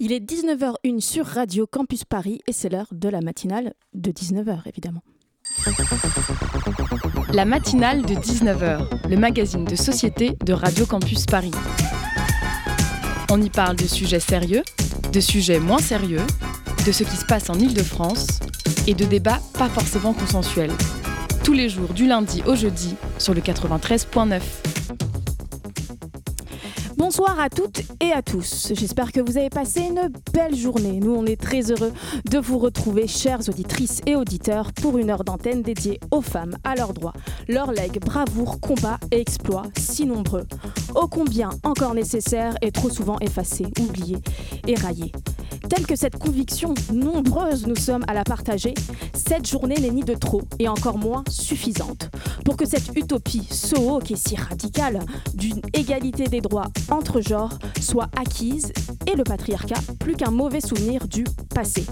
[0.00, 4.62] Il est 19h01 sur Radio Campus Paris et c'est l'heure de la matinale de 19h
[4.66, 5.02] évidemment.
[7.32, 11.52] La matinale de 19h, le magazine de société de Radio Campus Paris.
[13.30, 14.62] On y parle de sujets sérieux,
[15.12, 16.22] de sujets moins sérieux,
[16.84, 18.40] de ce qui se passe en Ile-de-France
[18.88, 20.72] et de débats pas forcément consensuels.
[21.44, 24.40] Tous les jours du lundi au jeudi sur le 93.9.
[27.04, 28.72] Bonsoir à toutes et à tous.
[28.72, 31.00] J'espère que vous avez passé une belle journée.
[31.00, 31.92] Nous, on est très heureux
[32.24, 36.74] de vous retrouver, chères auditrices et auditeurs, pour une heure d'antenne dédiée aux femmes, à
[36.74, 37.12] leurs droits,
[37.46, 40.46] leurs legs, bravoure, combats et exploits si nombreux.
[40.94, 44.22] Ô combien encore nécessaires et trop souvent effacés, oubliés
[44.66, 45.12] et raillés.
[45.68, 48.74] Telle que cette conviction, nombreuse nous sommes à la partager,
[49.12, 52.10] cette journée n'est ni de trop et encore moins suffisante.
[52.44, 55.00] Pour que cette utopie, so qui est si radicale,
[55.34, 58.72] d'une égalité des droits entre genres soit acquise
[59.10, 61.84] et le patriarcat plus qu'un mauvais souvenir du passé.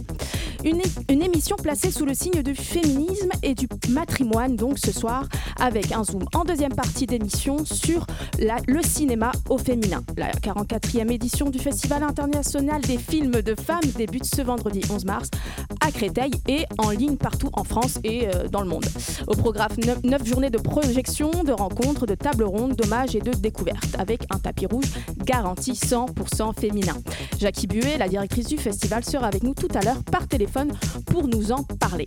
[0.64, 5.28] Une, une, émission placée sous le signe du féminisme et du matrimoine, donc ce soir,
[5.60, 8.06] avec un zoom en deuxième partie d'émission sur
[8.38, 10.04] la, le cinéma au féminin.
[10.16, 15.30] La 44e édition du Festival international des films de femmes débute ce vendredi 11 mars
[15.80, 18.84] à Créteil et en ligne partout en France et euh, dans le monde.
[19.26, 19.70] Au programme,
[20.04, 24.38] 9 journées de projection, de rencontres, de tables rondes, d'hommages et de découvertes, avec un
[24.38, 24.91] tapis rouge
[25.24, 26.94] garanti 100% féminin.
[27.38, 30.72] Jackie Buet, la directrice du festival, sera avec nous tout à l'heure par téléphone
[31.06, 32.06] pour nous en parler.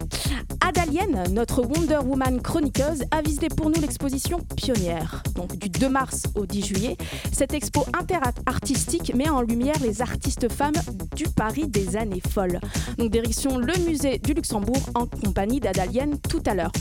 [0.62, 5.24] Adalienne, notre Wonder Woman chroniqueuse, a visité pour nous l'exposition Pionnière.
[5.36, 6.98] Donc du 2 mars au 10 juillet,
[7.32, 10.74] cette expo interartistique met en lumière les artistes femmes
[11.16, 12.60] du Paris des années folles.
[12.98, 16.72] Donc direction le musée du Luxembourg en compagnie d'Adalienne tout à l'heure.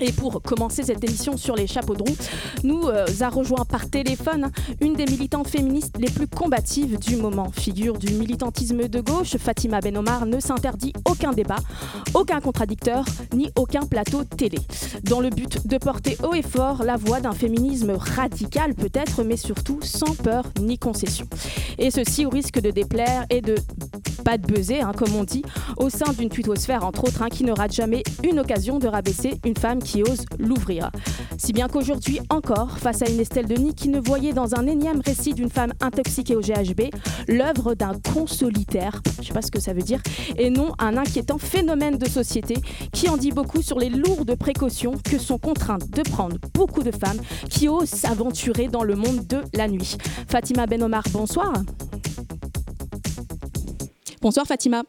[0.00, 2.16] Et pour commencer cette émission sur les chapeaux de roue,
[2.62, 7.50] nous euh, a rejoint par téléphone une des militantes féministes les plus combatives du moment.
[7.50, 11.58] Figure du militantisme de gauche, Fatima Benomar ne s'interdit aucun débat,
[12.14, 13.04] aucun contradicteur,
[13.34, 14.58] ni aucun plateau télé.
[15.02, 19.36] Dans le but de porter haut et fort la voix d'un féminisme radical peut-être, mais
[19.36, 21.26] surtout sans peur ni concession.
[21.78, 23.56] Et ceci au risque de déplaire et de
[24.24, 25.42] pas de buzzer, hein, comme on dit,
[25.78, 29.40] au sein d'une twittosphère entre autres, hein, qui ne rate jamais une occasion de rabaisser
[29.44, 30.90] une femme qui ose l'ouvrir.
[31.38, 35.00] Si bien qu'aujourd'hui encore, face à une Estelle Denis qui ne voyait dans un énième
[35.00, 36.90] récit d'une femme intoxiquée au GHB
[37.28, 40.00] l'œuvre d'un consolitaire, je ne sais pas ce que ça veut dire,
[40.36, 42.56] et non un inquiétant phénomène de société
[42.92, 46.90] qui en dit beaucoup sur les lourdes précautions que sont contraintes de prendre beaucoup de
[46.90, 49.96] femmes qui osent s'aventurer dans le monde de la nuit.
[50.28, 51.52] Fatima Benomar, bonsoir.
[54.20, 54.82] Bonsoir Fatima.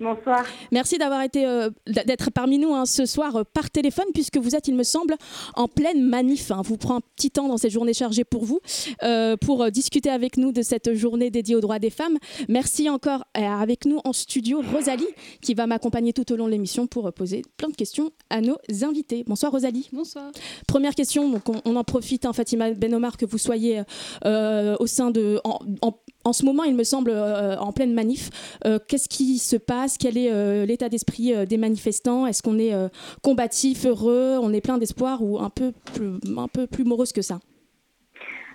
[0.00, 0.44] Bonsoir.
[0.70, 4.54] Merci d'avoir été euh, d'être parmi nous hein, ce soir euh, par téléphone puisque vous
[4.54, 5.14] êtes, il me semble,
[5.56, 6.52] en pleine manif.
[6.52, 6.62] Hein.
[6.64, 8.60] Vous prend un petit temps dans cette journée chargée pour vous
[9.02, 12.16] euh, pour euh, discuter avec nous de cette journée dédiée aux droits des femmes.
[12.48, 15.06] Merci encore euh, avec nous en studio Rosalie
[15.40, 18.56] qui va m'accompagner tout au long de l'émission pour poser plein de questions à nos
[18.82, 19.24] invités.
[19.26, 19.88] Bonsoir Rosalie.
[19.92, 20.30] Bonsoir.
[20.68, 23.82] Première question, donc on, on en profite, hein, Fatima Benomar, que vous soyez
[24.24, 25.92] au sein de en, en,
[26.24, 28.30] en, ce moment, il me semble, en pleine manif.
[28.86, 29.96] Qu'est-ce qui se passe?
[29.98, 32.26] Quel est euh, l'état d'esprit euh, des manifestants?
[32.26, 32.88] Est-ce qu'on est, euh,
[33.22, 35.72] combatif, heureux, on est plein d'espoir ou un peu
[36.66, 37.40] plus morose que ça?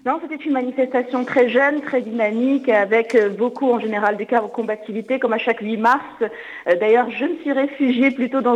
[0.06, 5.32] Non, c'était une manifestation très jeune, très dynamique, avec beaucoup en général de combativité, comme
[5.32, 6.04] à chaque 8 mars.
[6.66, 8.56] D'ailleurs, je me suis réfugiée plutôt dans,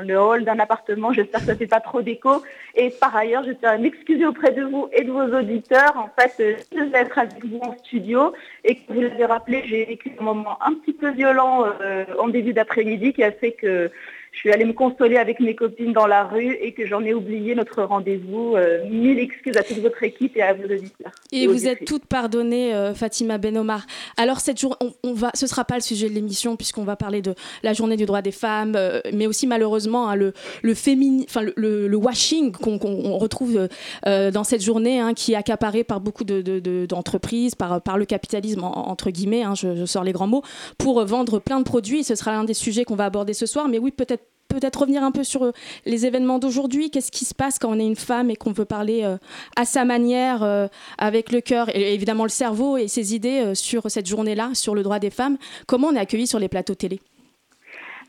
[0.00, 1.12] le hall d'un appartement.
[1.12, 2.42] J'espère que ça ne fait pas trop d'écho.
[2.76, 5.96] Et par ailleurs, je tiens à m'excuser auprès de vous et de vos auditeurs.
[5.96, 8.32] En fait, je vais être avec vous en studio.
[8.64, 12.28] Et comme vous l'avez rappelé, j'ai vécu un moment un petit peu violent euh, en
[12.28, 13.90] début d'après-midi qui a fait que
[14.34, 17.14] je suis allée me consoler avec mes copines dans la rue et que j'en ai
[17.14, 18.56] oublié notre rendez-vous.
[18.56, 21.12] Euh, mille excuses à toute votre équipe et à vos auditeurs.
[21.30, 23.86] Et, et vous êtes toutes pardonnées, euh, Fatima Benomar.
[24.16, 26.82] Alors, cette journée, on, on, va, ce ne sera pas le sujet de l'émission puisqu'on
[26.82, 30.32] va parler de la journée du droit des femmes, euh, mais aussi malheureusement hein, le,
[30.62, 33.68] le, fémini, le, le, le washing qu'on qu retrouve
[34.06, 37.98] euh, dans cette journée hein, qui est accaparé par beaucoup d'entreprises, de, de, par, par
[37.98, 40.42] le capitalisme, en, entre guillemets, hein, je, je sors les grands mots,
[40.76, 42.02] pour vendre plein de produits.
[42.02, 43.68] Ce sera l'un des sujets qu'on va aborder ce soir.
[43.68, 45.52] Mais oui, peut-être peut-être revenir un peu sur euh,
[45.84, 46.90] les événements d'aujourd'hui.
[46.90, 49.16] Qu'est-ce qui se passe quand on est une femme et qu'on veut parler euh,
[49.56, 50.66] à sa manière, euh,
[50.98, 54.82] avec le cœur et évidemment le cerveau et ses idées sur cette journée-là, sur le
[54.82, 55.36] droit des femmes?
[55.66, 57.00] Comment on est accueilli sur les plateaux télé?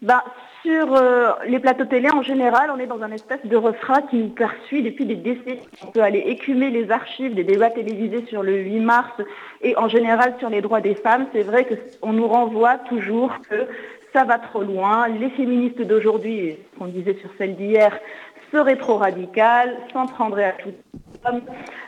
[0.01, 0.23] Bah,
[0.63, 0.99] sur
[1.47, 4.81] les plateaux télé, en général, on est dans un espèce de refrain qui nous poursuit
[4.81, 5.59] depuis des décennies.
[5.83, 9.11] On peut aller écumer les archives des débats télévisés sur le 8 mars
[9.61, 11.27] et en général sur les droits des femmes.
[11.33, 11.67] C'est vrai
[12.01, 13.67] qu'on nous renvoie toujours que
[14.15, 15.09] ça va trop loin.
[15.09, 17.99] Les féministes d'aujourd'hui, ce qu'on disait sur celle d'hier,
[18.51, 20.73] seraient trop radicales, s'en prendraient à tout
[21.25, 21.41] homme.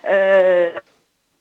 [0.10, 0.70] Euh,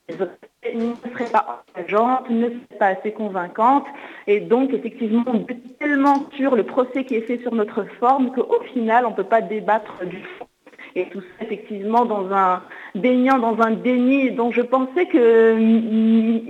[0.09, 2.49] ne seraient pas engageante, ne
[2.79, 3.85] pas assez convaincante.
[4.27, 8.31] Et donc, effectivement, on est tellement sur le procès qui est fait sur notre forme
[8.31, 10.47] qu'au final, on ne peut pas débattre du fond.
[10.95, 12.63] Et tout ça, effectivement, dans un
[12.95, 15.53] baignant dans un déni dont je pensais que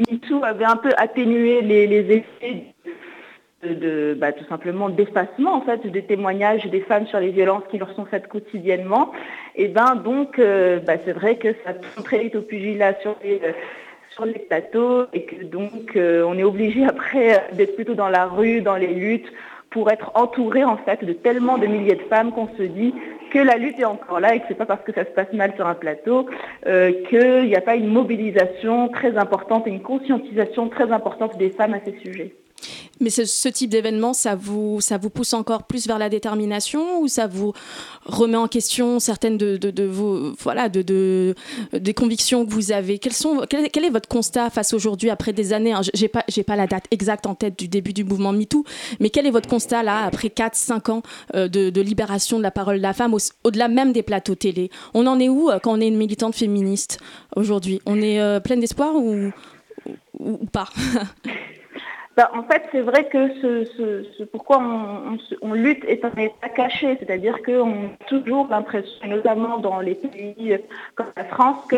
[0.09, 2.73] MeToo avait un peu atténué les, effets
[3.63, 7.77] de, bah, tout simplement d'effacement en fait des témoignages des femmes sur les violences qui
[7.77, 9.11] leur sont faites quotidiennement.
[9.55, 13.15] Et ben donc euh, bah, c'est vrai que ça tombe très vite au pugilat sur
[13.23, 13.41] les
[14.25, 18.61] les plateaux et que donc euh, on est obligé après d'être plutôt dans la rue,
[18.61, 19.31] dans les luttes
[19.69, 22.93] pour être entouré en fait de tellement de milliers de femmes qu'on se dit
[23.31, 25.31] que la lutte est encore là et que c'est pas parce que ça se passe
[25.33, 26.27] mal sur un plateau
[26.65, 31.49] euh, qu'il n'y a pas une mobilisation très importante et une conscientisation très importante des
[31.49, 32.33] femmes à ces sujets.
[32.99, 37.07] Mais ce, type d'événement, ça vous, ça vous pousse encore plus vers la détermination ou
[37.07, 37.53] ça vous
[38.05, 41.35] remet en question certaines de, de, vos, voilà, de, de,
[41.73, 42.99] des convictions que vous avez?
[42.99, 46.67] Quel, est votre constat face aujourd'hui, après des années hein, Je n'ai pas, pas la
[46.67, 48.63] date exacte en tête du début du mouvement MeToo,
[48.99, 51.01] mais quel est votre constat là, après 4-5 ans
[51.35, 54.71] euh, de, libération de la parole de la femme, au-delà même des plateaux télé?
[54.93, 56.99] On en est où euh, quand on est une militante féministe
[57.35, 57.81] aujourd'hui?
[57.85, 59.31] On est euh, pleine d'espoir ou,
[60.19, 60.69] ou pas?
[62.17, 64.59] Bah, en fait, c'est vrai que ce, pourquoi
[65.43, 70.57] on, lutte est un état caché, c'est-à-dire qu'on a toujours l'impression, notamment dans les pays
[70.95, 71.75] comme la France, que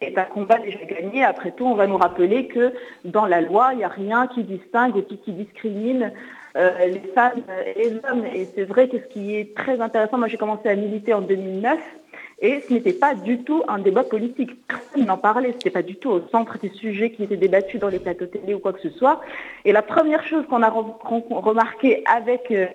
[0.00, 1.24] c'est un combat déjà gagné.
[1.24, 2.72] Après tout, on va nous rappeler que
[3.04, 6.10] dans la loi, il n'y a rien qui distingue et qui discrimine
[6.56, 7.42] euh, les femmes
[7.76, 8.24] et les hommes.
[8.34, 11.20] Et c'est vrai que ce qui est très intéressant, moi j'ai commencé à militer en
[11.20, 11.78] 2009
[12.40, 14.50] et ce n'était pas du tout un débat politique.
[14.66, 15.50] Personne n'en parlait.
[15.50, 18.26] Ce n'était pas du tout au centre des sujets qui étaient débattus dans les plateaux
[18.26, 19.20] télé ou quoi que ce soit.
[19.64, 22.66] Et la première chose qu'on a remarqué avec euh,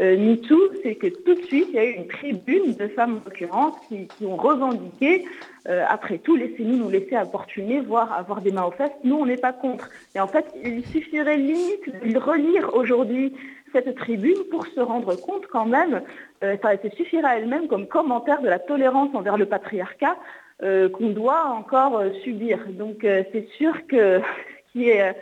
[0.00, 3.20] euh, MeToo, c'est que tout de suite, il y a eu une tribune de femmes
[3.20, 5.24] en l'occurrence qui, ont revendiqué,
[5.68, 8.90] euh, après tout, laissez-nous nous laisser importuner, voire avoir des mains aux fesses.
[9.04, 9.88] Nous, on n'est pas contre.
[10.16, 13.34] Et en fait, il suffirait limite de relire aujourd'hui
[13.72, 16.02] cette tribune pour se rendre compte quand même,
[16.44, 20.16] euh, ça, suffirait à elle-même comme commentaire de la tolérance envers le patriarcat
[20.62, 22.58] euh, qu'on doit encore euh, subir.
[22.70, 24.20] Donc c'est sûr que
[24.68, 25.14] ce qui est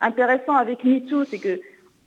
[0.00, 1.60] intéressant avec MeToo, c'est que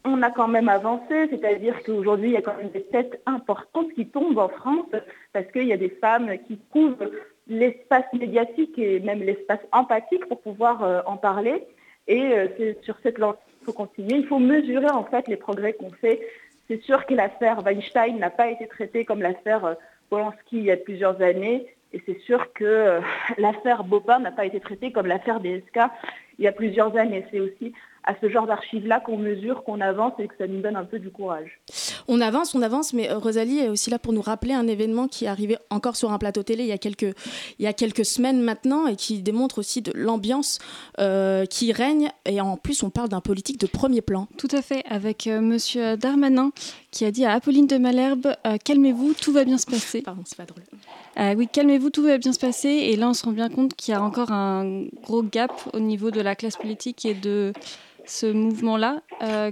[0.03, 3.93] on a quand même avancé, c'est-à-dire qu'aujourd'hui, il y a quand même des têtes importantes
[3.93, 4.87] qui tombent en France
[5.31, 7.11] parce qu'il y a des femmes qui couvrent
[7.47, 11.67] l'espace médiatique et même l'espace empathique pour pouvoir en parler.
[12.07, 14.17] Et c'est sur cette lancée faut continuer.
[14.17, 16.21] Il faut mesurer en fait les progrès qu'on fait.
[16.67, 19.73] C'est sûr que l'affaire Weinstein n'a pas été traitée comme l'affaire euh,
[20.09, 21.67] Polanski il y a plusieurs années.
[21.93, 23.01] Et c'est sûr que euh,
[23.37, 25.79] l'affaire Bopin n'a pas été traitée comme l'affaire DSK
[26.39, 27.25] il y a plusieurs années.
[27.31, 27.73] C'est aussi
[28.03, 30.99] à ce genre d'archives-là qu'on mesure, qu'on avance et que ça nous donne un peu
[30.99, 31.59] du courage.
[32.07, 35.07] On avance, on avance, mais euh, Rosalie est aussi là pour nous rappeler un événement
[35.07, 37.13] qui est arrivé encore sur un plateau télé il y a quelques,
[37.59, 40.59] il y a quelques semaines maintenant et qui démontre aussi de l'ambiance
[40.99, 42.09] euh, qui règne.
[42.25, 44.27] Et en plus, on parle d'un politique de premier plan.
[44.37, 45.33] Tout à fait, avec M.
[45.33, 46.51] Euh, Monsieur Darmanin
[46.91, 50.01] qui a dit à Apolline de Malherbe Calmez-vous, tout va bien se passer.
[50.01, 50.63] Pardon, c'est pas drôle.
[51.37, 52.69] oui, calmez-vous, tout va bien se passer.
[52.69, 55.79] Et là, on se rend bien compte qu'il y a encore un gros gap au
[55.79, 57.53] niveau de la classe politique et de
[58.05, 59.01] ce mouvement-là.
[59.23, 59.51] Euh,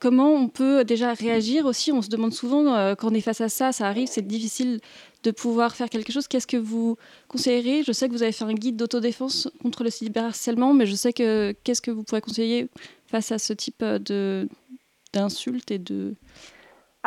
[0.00, 1.92] comment on peut déjà réagir aussi?
[1.92, 4.80] On se demande souvent, euh, quand on est face à ça, ça arrive, c'est difficile
[5.22, 6.28] de pouvoir faire quelque chose.
[6.28, 6.96] Qu'est-ce que vous
[7.28, 10.94] conseillerez Je sais que vous avez fait un guide d'autodéfense contre le cyberharcèlement, mais je
[10.94, 12.68] sais que qu'est-ce que vous pourrez conseiller
[13.06, 14.48] face à ce type de
[15.14, 16.14] d'insultes et de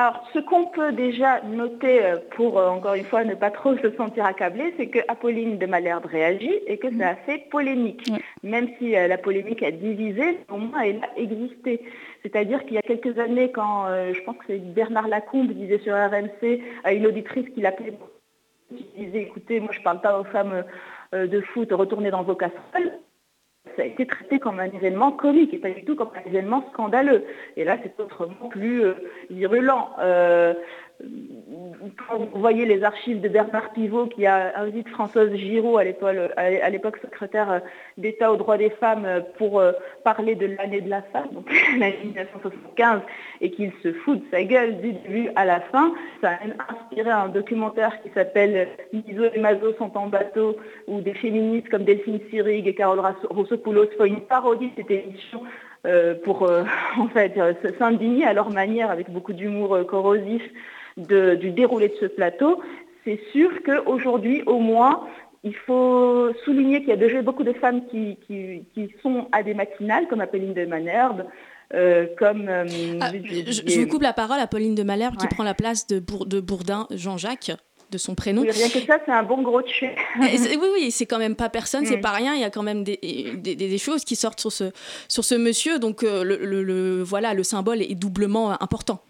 [0.02, 3.78] alors, ce qu'on peut déjà noter euh, pour, euh, encore une fois, ne pas trop
[3.78, 8.12] se sentir accablé, c'est que Apolline de Malherbe réagit et que ça a fait polémique.
[8.42, 11.86] Même si euh, la polémique a divisé, au moins elle a existé.
[12.24, 15.94] C'est-à-dire qu'il y a quelques années, quand je pense que c'est Bernard Lacombe disait sur
[15.94, 17.94] RMC à une auditrice qui l'appelait,
[18.70, 20.64] qui disait, écoutez, moi je ne parle pas aux femmes
[21.14, 22.92] de foot, retournez dans vos casseroles
[23.76, 26.66] ça a été traité comme un événement comique et pas du tout comme un événement
[26.74, 27.26] scandaleux.
[27.58, 28.94] Et là, c'est autrement plus euh,
[29.30, 29.90] virulent.
[30.00, 30.54] Euh,
[32.08, 36.98] quand vous voyez les archives de Bernard Pivot qui a invité Françoise Giraud à l'époque
[37.02, 37.62] secrétaire
[37.98, 39.72] d'État aux droits des femmes pour euh,
[40.04, 43.02] parler de l'année de la femme, donc l'année 1975,
[43.42, 47.10] et qu'il se fout de sa gueule du début à la fin, ça a inspiré
[47.10, 52.20] un documentaire qui s'appelle Miso et Mazo sont en bateau, où des féministes comme Delphine
[52.30, 55.44] Sirig et Carole Rossopoulos font une parodie de cette émission
[55.86, 56.64] euh, pour euh,
[56.98, 57.40] en fait
[57.80, 60.44] s'indigner à leur manière avec beaucoup d'humour corrosif
[60.98, 62.62] du déroulé de ce plateau,
[63.04, 65.08] c'est sûr qu'aujourd'hui, au moins,
[65.44, 68.18] il faut souligner qu'il y a déjà beaucoup de femmes qui,
[69.02, 71.26] sont à des matinales, comme Apolline de Manerbe,
[71.74, 72.48] euh, comme...
[72.48, 72.66] Euh,
[73.02, 76.04] ah, je, vous coupe la parole à Pauline de Malherbe qui prend la place de,
[76.26, 77.52] de Bourdin, Jean-Jacques.
[77.90, 78.42] de son prénom.
[78.42, 79.96] rien que ça, c'est un bon gros tuer.
[80.20, 82.36] oui, oui, c'est quand même pas personne, c'est pas rien.
[82.36, 82.98] Il y a quand même des,
[83.38, 84.72] des, choses qui sortent sur ce,
[85.08, 85.80] sur ce monsieur.
[85.80, 89.02] Donc, le, le, voilà, le symbole est doublement important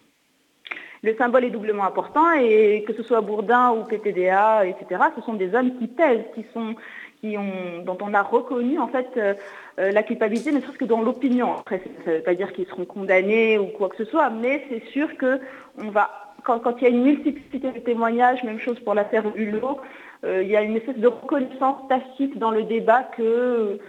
[1.04, 5.34] le symbole est doublement important et que ce soit Bourdin ou PTDA, etc., ce sont
[5.34, 6.76] des hommes qui pèsent, qui sont,
[7.20, 9.34] qui ont, dont on a reconnu en fait euh,
[9.80, 11.54] euh, la culpabilité, ne serait-ce que dans l'opinion.
[11.54, 14.66] Après, ça ne veut pas dire qu'ils seront condamnés ou quoi que ce soit, mais
[14.70, 15.40] c'est sûr que
[15.82, 19.80] on va, quand, il y a une multiplicité de témoignages, même chose pour l'affaire Hulot,
[20.24, 23.80] euh, il y a une espèce de reconnaissance tacite dans le débat que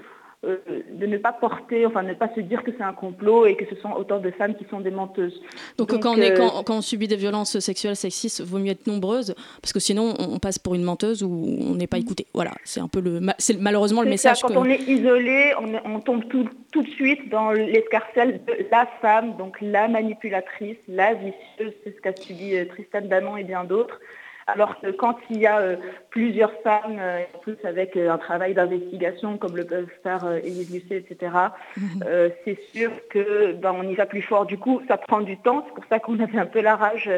[0.44, 0.56] euh,
[0.90, 3.64] de ne pas porter, enfin ne pas se dire que c'est un complot et que
[3.72, 5.40] ce sont autant de femmes qui sont des menteuses.
[5.78, 8.88] Donc, quand, on est, euh, quand, on subit des violences sexuelles, sexistes, vaut mieux être
[8.88, 11.28] nombreuse parce que sinon on passe pour une menteuse ou
[11.60, 12.00] on n'est pas mm.
[12.00, 12.26] écouté.
[12.34, 14.38] Voilà, c'est un peu le, c'est malheureusement le message.
[14.38, 15.52] Ça, quand on est isolé,
[15.84, 21.14] on, tombe tout, tout, de suite dans l'escarcelle de la femme, donc la manipulatrice, la
[21.14, 24.00] vicieuse, c'est ce qu'a subi euh, Tristan Danon et bien d'autres.
[24.46, 25.76] Alors que quand il y a euh,
[26.10, 30.72] plusieurs femmes, euh, en plus avec euh, un travail d'investigation comme le peuvent faire Élise
[30.72, 31.32] Lucet, etc.,
[31.76, 32.04] mhm.
[32.44, 34.46] c'est sûr que ben, on y va plus fort.
[34.46, 35.64] Du coup, ça prend du temps.
[35.66, 37.10] C'est pour ça qu'on avait un peu la rage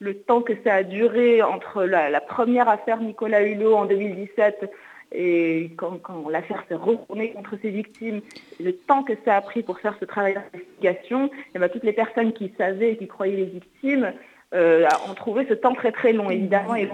[0.00, 4.68] le temps que ça a duré entre la, première affaire Nicolas Hulot en 2017
[5.12, 8.20] et quand, l'affaire s'est retournée contre ses victimes,
[8.58, 11.84] le temps que ça a pris pour faire ce travail d'investigation, et eh ben, toutes
[11.84, 14.12] les personnes qui savaient et qui croyaient les victimes,
[14.54, 16.74] euh, ont trouvé ce temps très très long, évidemment.
[16.74, 16.88] Et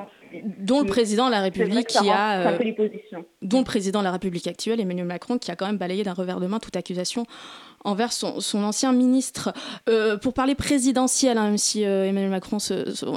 [0.59, 2.59] dont le président de la République qui a, euh,
[3.43, 6.13] dont le président de la République actuelle, Emmanuel Macron, qui a quand même balayé d'un
[6.13, 7.25] revers de main toute accusation
[7.85, 9.53] envers son, ancien ministre.
[9.89, 12.59] Euh, pour parler présidentiel, hein, même si euh, Emmanuel Macron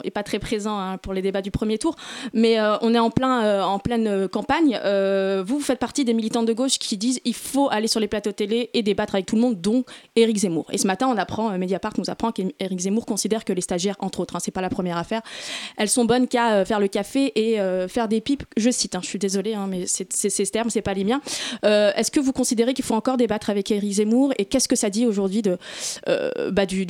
[0.04, 1.96] n'est pas très présent hein, pour les débats du premier tour,
[2.34, 4.80] mais euh, on est en, plein, en pleine campagne.
[5.44, 8.08] vous, vous faites partie des militants de gauche qui disent il faut aller sur les
[8.08, 9.84] plateaux télé et débattre avec tout le monde, dont
[10.16, 10.68] Éric Zemmour.
[10.72, 14.20] Et ce matin, on apprend, Mediapart nous apprend qu'Éric Zemmour considère que les stagiaires, entre
[14.20, 15.22] autres, hein, c'est pas la première affaire,
[15.78, 18.44] elles sont bonnes qu'à faire le café et faire des pipes.
[18.58, 21.22] Je cite, je suis désolée, mais c'est ces termes, c'est pas les miens.
[21.64, 25.08] Est-ce que vous considérez qu'il faut encore débattre avec Éric Zemmour qu'est-ce que ça dit
[25.08, 25.42] aujourd'hui
[26.08, 26.86] euh, bah, du,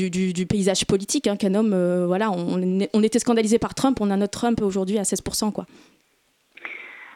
[0.45, 4.17] paysage politique hein, qu'un homme, euh, voilà, on, on, était scandalisé par Trump, on a
[4.17, 5.51] notre Trump aujourd'hui à 16%.
[5.51, 5.65] Quoi.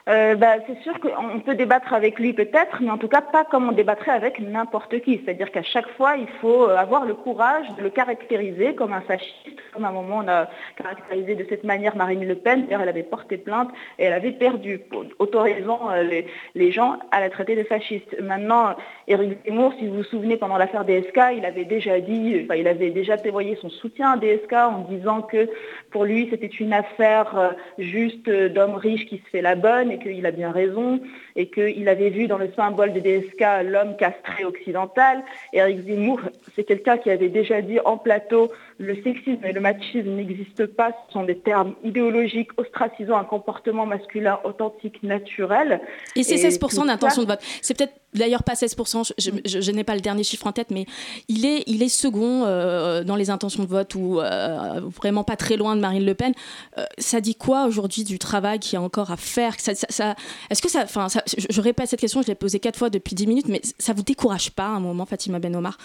[0.07, 3.43] Euh, bah, c'est sûr qu'on peut débattre avec lui peut-être, mais en tout cas pas
[3.43, 5.19] comme on débattrait avec n'importe qui.
[5.24, 9.01] C'est-à-dire qu'à chaque fois, il faut euh, avoir le courage de le caractériser comme un
[9.01, 12.65] fasciste, comme à un moment on a caractérisé de cette manière Marine Le Pen.
[12.65, 14.79] D'ailleurs, elle avait porté plainte et elle avait perdu,
[15.17, 16.21] autorisant euh,
[16.53, 18.15] les, gens à la traiter de fasciste.
[18.21, 18.75] Maintenant,
[19.07, 22.67] Éric Zemmour, si vous vous souvenez, pendant l'affaire DSK, il avait déjà dit, enfin, il
[22.67, 25.50] avait déjà témoigné son soutien à DSK en disant que
[25.89, 30.32] pour lui, c'était une affaire juste d'homme riche qui se fait la bonne qu'il a
[30.32, 31.00] bien raison
[31.36, 35.24] et qu'il avait vu dans le symbole de DSK l'homme castré occidental.
[35.54, 36.22] Eric Zemmour,
[36.56, 40.92] c'est quelqu'un qui avait déjà dit en plateau le sexisme et le machisme n'existent pas,
[41.08, 45.82] ce sont des termes idéologiques ostracisant un comportement masculin authentique, naturel.
[46.16, 47.40] Et c'est 16% d'intention de vote.
[47.62, 50.86] C'est peut-être d'ailleurs pas 16%, je, n'ai pas le dernier chiffre en tête, mais
[51.27, 55.36] il est, il est second euh, dans les intentions de vote ou euh, vraiment pas
[55.36, 56.34] très loin de Marine Le Pen.
[56.77, 59.55] Euh, ça dit quoi aujourd'hui du travail qu'il y a encore à faire?
[59.60, 60.15] Ça,
[60.50, 63.15] Est-ce que ça, enfin, je, je, répète cette question, je l'ai posée quatre fois depuis
[63.15, 65.77] dix minutes, mais ça vous décourage pas à un moment, Fatima Ben Omar?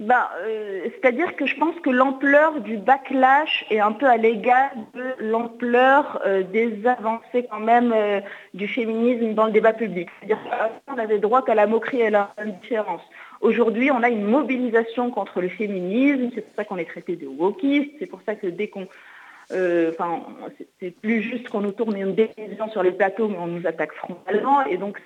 [0.00, 4.70] Ben, euh, C'est-à-dire que je pense que l'ampleur du backlash est un peu à l'égal
[4.94, 8.20] de l'ampleur euh, des avancées quand même euh,
[8.54, 10.08] du féminisme dans le débat public.
[10.18, 10.38] C'est-à-dire
[10.86, 12.30] qu'on n'avait droit qu'à la moquerie et à la
[12.62, 13.02] différence.
[13.42, 17.26] Aujourd'hui, on a une mobilisation contre le féminisme, c'est pour ça qu'on est traité de
[17.26, 18.86] wokistes, c'est pour ça que dès qu'on...
[19.52, 20.22] Enfin,
[20.78, 23.92] c'est plus juste qu'on nous tourne une décision sur les plateaux, mais on nous attaque
[23.94, 25.00] frontalement, et donc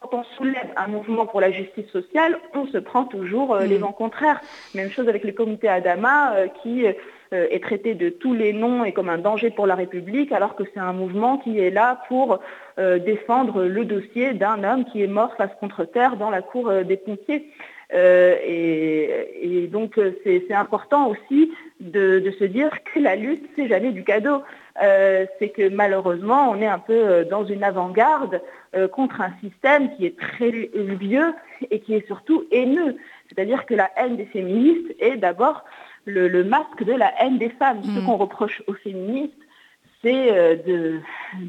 [0.00, 3.78] quand on soulève un mouvement pour la justice sociale, on se prend toujours euh, les
[3.78, 3.82] mm.
[3.82, 4.40] vents contraires.
[4.74, 6.92] Même chose avec le comité Adama euh, qui euh,
[7.30, 10.64] est traité de tous les noms et comme un danger pour la République, alors que
[10.72, 12.38] c'est un mouvement qui est là pour
[12.78, 16.98] défendre le dossier d'un homme qui est mort face contre terre dans la cour des
[16.98, 17.50] pompiers.
[17.92, 24.42] Et, donc c'est important aussi de, se dire que la lutte, c'est jamais du cadeau.
[24.80, 28.40] c'est que malheureusement, on est un peu dans une avant-garde
[28.76, 31.32] euh, contre un système qui est très vieux
[31.70, 32.96] et qui est surtout haineux.
[33.28, 35.64] C'est-à-dire que la haine des féministes est d'abord
[36.04, 37.82] le, masque de la haine des femmes.
[37.84, 38.04] Ce mm.
[38.04, 39.32] qu'on reproche aux féministes,
[40.02, 41.00] c'est euh,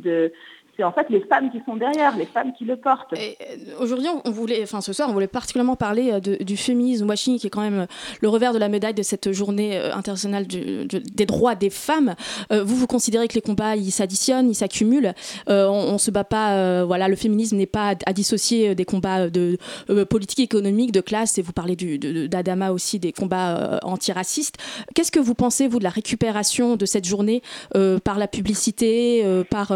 [0.04, 0.32] de,
[0.78, 3.14] c'est en fait les femmes qui sont derrière, les femmes qui le portent.
[3.14, 7.40] Euh, aujourd'hui, on voulait, enfin ce soir, on voulait particulièrement parler euh, du féminisme washing,
[7.40, 7.86] qui est quand même euh,
[8.22, 12.16] le revers de la médaille de cette journée internationale des droits des femmes.
[12.52, 15.14] vous, vous considérez que les combats, ils s'additionnent, ils s'accumulent.
[15.48, 19.58] on, ne se bat pas, voilà, le féminisme n'est pas à, dissocier des combats de
[20.10, 24.58] politique économique, de classe, et vous parlez d'Adama aussi, des combats antiracistes.
[24.94, 27.42] Qu'est-ce que vous pensez, vous, de la récupération de cette journée
[28.04, 29.72] par la publicité, par,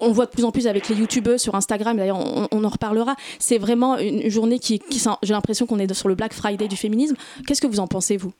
[0.00, 3.58] on voit plus en plus avec les youtubeurs sur Instagram, d'ailleurs on, en reparlera, c'est
[3.58, 4.80] vraiment une journée qui,
[5.22, 7.16] j'ai l'impression qu'on est sur le Black Friday du féminisme.
[7.46, 8.32] Qu'est-ce que vous en pensez, vous?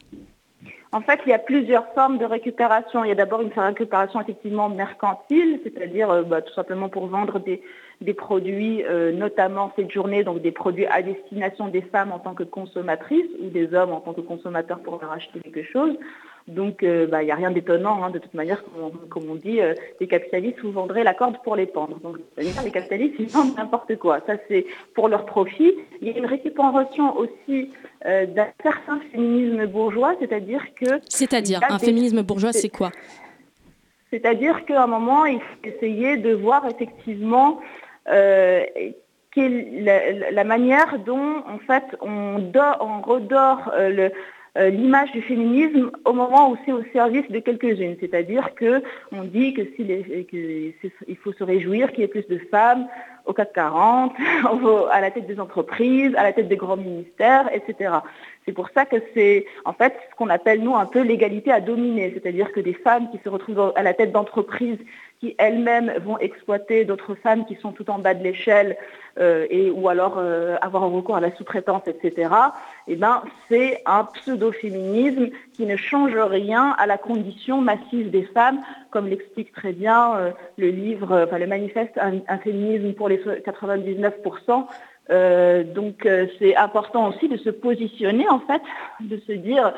[0.94, 3.02] En fait, il y a plusieurs formes de récupération.
[3.02, 7.40] Il y a d'abord une récupération effectivement mercantile, c'est-à-dire euh, bah, tout simplement pour vendre
[7.40, 12.34] des, produits, euh, notamment cette journée, donc des produits à destination des femmes en tant
[12.34, 15.98] que consommatrices ou des hommes en tant que consommateurs pour leur acheter quelque chose.
[16.46, 18.04] Donc, euh, bah, il n'y a rien d'étonnant.
[18.04, 18.62] Hein, de toute manière,
[19.08, 21.98] comme on, dit, euh, les capitalistes vous vendraient la corde pour les pendre.
[22.00, 24.20] Donc, les capitalistes, ils vendent n'importe quoi.
[24.26, 25.72] Ça, c'est pour leur profit.
[26.02, 27.70] Il y a une récupération aussi
[28.04, 31.00] euh, d'un certain féminisme bourgeois, c'est-à-dire que...
[31.08, 32.90] C'est-à-dire, un féminisme bourgeois, c'est quoi?
[34.10, 37.58] C'est-à-dire qu'à un moment, il faut essayer de voir effectivement
[38.06, 38.66] la,
[40.30, 44.12] la, manière dont, en fait, on, on redore le
[44.56, 47.96] euh, l'image du féminisme au moment où c'est au service de quelques-unes.
[48.00, 52.86] C'est-à-dire qu'on dit que il faut se réjouir qu'il y ait plus de femmes
[53.26, 54.12] au CAC 40,
[54.92, 57.94] à la tête des entreprises, à la tête des grands ministères, etc.
[58.46, 61.60] C'est pour ça que c'est en fait ce qu'on appelle nous un peu l'égalité à
[61.60, 64.78] dominer, c'est-à-dire que des femmes qui se retrouvent à la tête d'entreprises
[65.20, 68.76] qui elles-mêmes vont exploiter d'autres femmes qui sont tout en bas de l'échelle
[69.18, 72.30] euh, et ou alors euh, avoir recours à la sous-traitance, etc.
[72.88, 78.60] Eh ben, c'est un pseudo-féminisme qui ne change rien à la condition massive des femmes,
[78.90, 84.66] comme l'explique très bien euh, le livre, enfin le manifeste un, féminisme pour les 99%.
[85.08, 86.08] Donc
[86.38, 88.62] c'est important aussi de se positionner en fait,
[89.00, 89.74] de se dire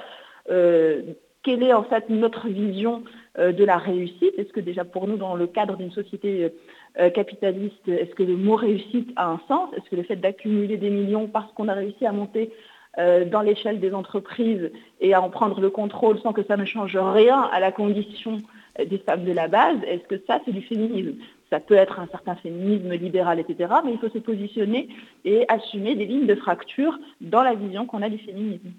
[1.46, 3.04] quelle est en fait notre vision
[3.38, 4.36] euh, de la réussite.
[4.36, 6.52] Est-ce que déjà pour nous, dans le cadre d'une société
[6.98, 9.70] euh, capitaliste, est-ce que le mot réussite a un sens?
[9.76, 12.50] Est-ce que le fait d'accumuler des millions parce qu'on a réussi à monter
[12.98, 16.64] euh, dans l'échelle des entreprises et à en prendre le contrôle sans que ça ne
[16.64, 18.42] change rien à la condition
[18.84, 21.14] des femmes de la base, est-ce que ça, c'est du féminisme?
[21.50, 23.72] Ça peut être un certain féminisme libéral, etc.
[23.84, 24.88] Mais il faut se positionner
[25.24, 28.72] et assumer des lignes de fracture dans la vision qu'on a du féminisme.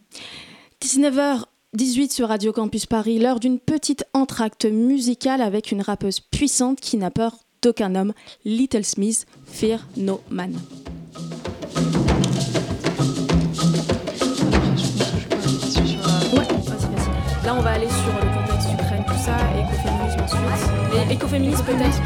[0.81, 6.79] 19h 18 sur Radio Campus Paris, l'heure d'une petite entracte musicale avec une rappeuse puissante
[6.79, 8.13] qui n'a peur d'aucun homme,
[8.45, 10.53] Little Smith, Fear No Man.
[17.45, 17.87] Là, on va aller
[21.27, 22.01] écoféministe peut-être.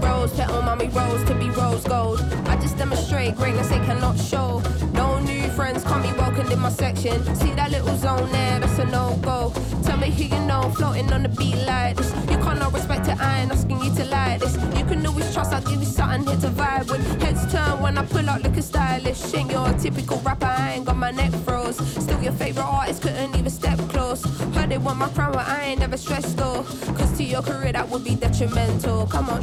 [0.00, 2.24] Rose, petal, mommy, rose, could be rose gold.
[2.48, 4.62] I just demonstrate greatness, they cannot show.
[4.94, 5.15] No
[5.56, 7.18] friends can't be welcomed in my section.
[7.34, 9.52] See that little zone there, that's a no go.
[9.84, 12.12] Tell me who you know, floating on the beat like this.
[12.30, 14.54] You can't not respect it, I ain't asking you to like this.
[14.76, 17.22] You can always trust, I'll give you something here to vibe with.
[17.22, 19.34] Heads turn when I pull out looking stylish.
[19.34, 21.78] Ain't your typical rapper, I ain't got my neck froze.
[22.04, 24.22] Still your favorite artist, couldn't even step close.
[24.54, 26.64] Heard they want my crown, but I ain't never stressed though.
[26.98, 29.06] Cause to your career that would be detrimental.
[29.06, 29.42] Come on.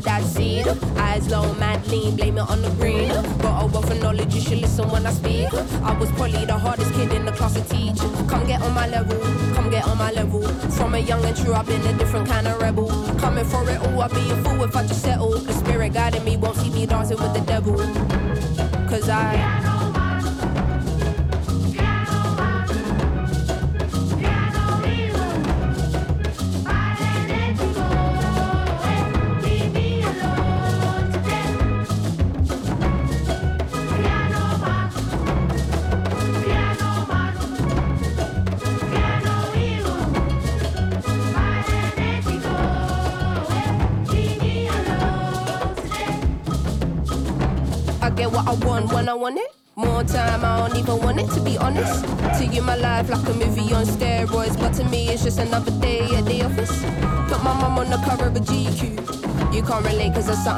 [0.00, 0.66] dash seed.
[0.96, 3.08] Eyes low, mad lean, blame it on the green.
[3.08, 5.52] Got a oh, wealth of knowledge, you should listen when I speak.
[5.82, 7.98] I was probably the hardest kid in the class to teach.
[8.28, 9.18] Come get on my level,
[9.54, 10.42] come get on my level.
[10.70, 12.88] From a young and true, I've been a different kind of rebel.
[13.18, 15.46] Coming for it all, I'd be a fool if I just settled.
[15.46, 17.76] The spirit guiding me won't see me dancing with the devil.
[18.88, 19.59] Cause I.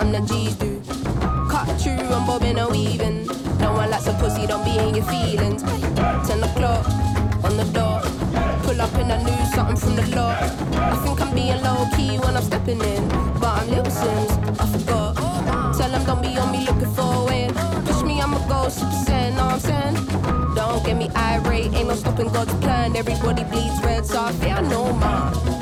[0.03, 0.83] something G's do.
[1.49, 3.27] Cut through, I'm bobbing and weaving.
[3.59, 5.63] No one likes a pussy, don't be in your feelings.
[5.63, 6.87] 10 o'clock
[7.45, 8.03] on the dot.
[8.65, 10.43] Pull up in a new something from the lot.
[10.75, 13.09] I think I'm being low key when I'm stepping in.
[13.39, 15.15] But I'm Lil Sims, I forgot.
[15.77, 17.55] Tell them don't be on me looking for it.
[17.87, 19.95] Push me, I'ma go super saiyan, know I'm saying?
[20.57, 22.97] Don't get me irate, ain't no stopping God's plan.
[22.97, 24.83] Everybody bleeds red, so I fear no.
[24.83, 25.62] On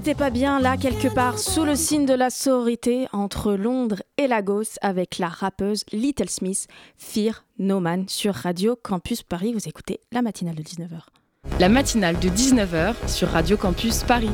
[0.00, 4.28] n'était pas bien là quelque part sous le signe de la sororité entre Londres et
[4.28, 9.52] Lagos avec la rappeuse Little Smith, Fear No Man sur Radio Campus Paris.
[9.52, 11.00] Vous écoutez la matinale de 19h.
[11.58, 14.30] La matinale de 19h sur Radio Campus Paris.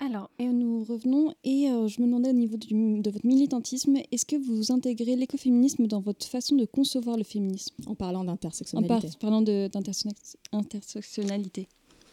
[0.00, 3.96] Alors, et nous revenons et euh, je me demandais au niveau du- de votre militantisme,
[4.10, 8.24] est-ce que vous intégrez l'écoféminisme dans votre façon de concevoir le féminisme En parlant En
[8.24, 9.08] par- d'intersectionnalité.
[9.20, 11.68] parlant de- d'intersex- intersectionnalité.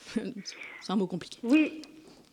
[0.06, 1.40] C'est un mot compliqué.
[1.44, 1.82] Oui,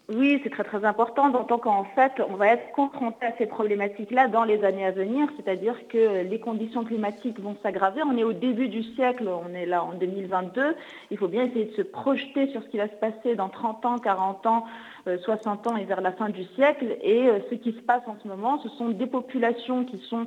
[0.09, 4.29] oui, c'est très très important, d'autant qu'en fait, on va être confronté à ces problématiques-là
[4.29, 8.03] dans les années à venir, c'est-à-dire que les conditions climatiques vont s'aggraver.
[8.03, 10.75] On est au début du siècle, on est là en 2022.
[11.13, 13.87] Il faut bien essayer de se projeter sur ce qui va se passer dans 30
[13.87, 14.65] ans, 40 ans,
[15.07, 16.97] euh, 60 ans et vers la fin du siècle.
[17.01, 20.27] Et euh, ce qui se passe en ce moment, ce sont des populations qui sont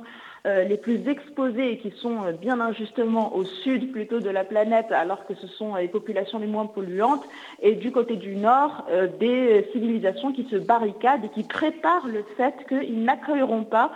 [0.68, 4.92] les plus exposées et qui sont euh, bien injustement au sud plutôt de la planète,
[4.92, 7.24] alors que ce sont euh, les populations les moins polluantes,
[7.60, 12.06] et du côté du nord, euh, des euh, civilisations qui se barricadent et qui préparent
[12.06, 13.92] le fait qu'ils n'accueilleront pas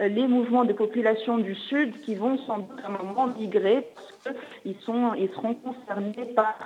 [0.00, 3.86] euh, les mouvements de population du sud qui vont sans doute à un moment migrer
[3.94, 4.74] parce qu'ils
[5.16, 6.58] ils seront concernés par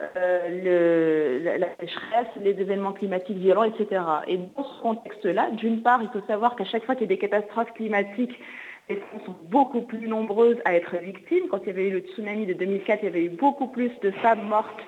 [0.00, 4.02] euh, la sécheresse, les événements climatiques violents, etc.
[4.28, 7.14] Et dans ce contexte-là, d'une part, il faut savoir qu'à chaque fois qu'il y a
[7.14, 8.38] des catastrophes climatiques,
[8.88, 11.48] les femmes sont beaucoup plus nombreuses à être victimes.
[11.50, 13.90] Quand il y avait eu le tsunami de 2004, il y avait eu beaucoup plus
[14.02, 14.80] de femmes mortes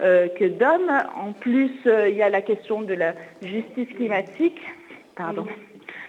[0.00, 0.92] euh, que d'hommes.
[1.16, 4.60] En plus, euh, il y a la question de la justice climatique.
[5.16, 5.46] Pardon.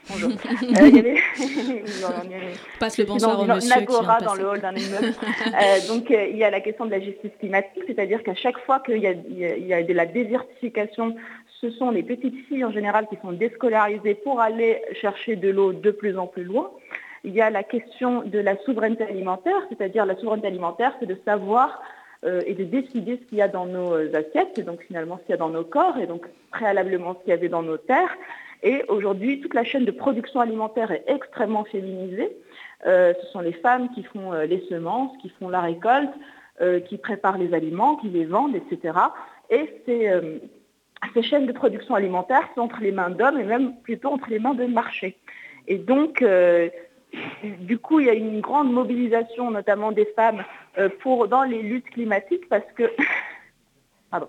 [0.10, 0.32] Bonjour.
[0.62, 4.60] Euh, il y avait- Passe le bonsoir dans au qui vient agora dans le hall
[4.60, 5.14] d'un immeuble.
[5.48, 8.58] Euh, donc euh, il y a la question de la justice climatique, c'est-à-dire qu'à chaque
[8.60, 11.16] fois qu'il y y a de la désertification,
[11.60, 15.74] ce sont les petites filles en général qui sont déscolarisées pour aller chercher de l'eau
[15.74, 16.72] de plus en plus loin.
[17.24, 21.18] Il y a la question de la souveraineté alimentaire, c'est-à-dire la souveraineté alimentaire, c'est de
[21.26, 21.82] savoir
[22.24, 25.18] euh, et de décider ce qu'il y a dans nos euh, assiettes, et donc finalement
[25.18, 27.64] ce qu'il y a dans nos corps, et donc préalablement ce qu'il y avait dans
[27.64, 28.16] nos terres.
[28.64, 32.36] Et aujourd'hui, toute la chaîne de production alimentaire est extrêmement féminisée.
[32.86, 36.14] Euh, ce sont les femmes qui font les semences, qui font la récolte,
[36.86, 38.94] qui préparent les aliments, qui les vendent, etc.
[39.50, 40.38] Et ces, euh,
[41.14, 44.40] ces chaînes de production alimentaire sont entre les mains d'hommes et même plutôt entre les
[44.40, 45.18] mains de marché.
[45.68, 46.24] Et donc,
[47.44, 50.44] du coup, il y a une grande mobilisation, notamment des femmes,
[50.78, 52.84] euh, pour, dans les luttes climatiques parce que,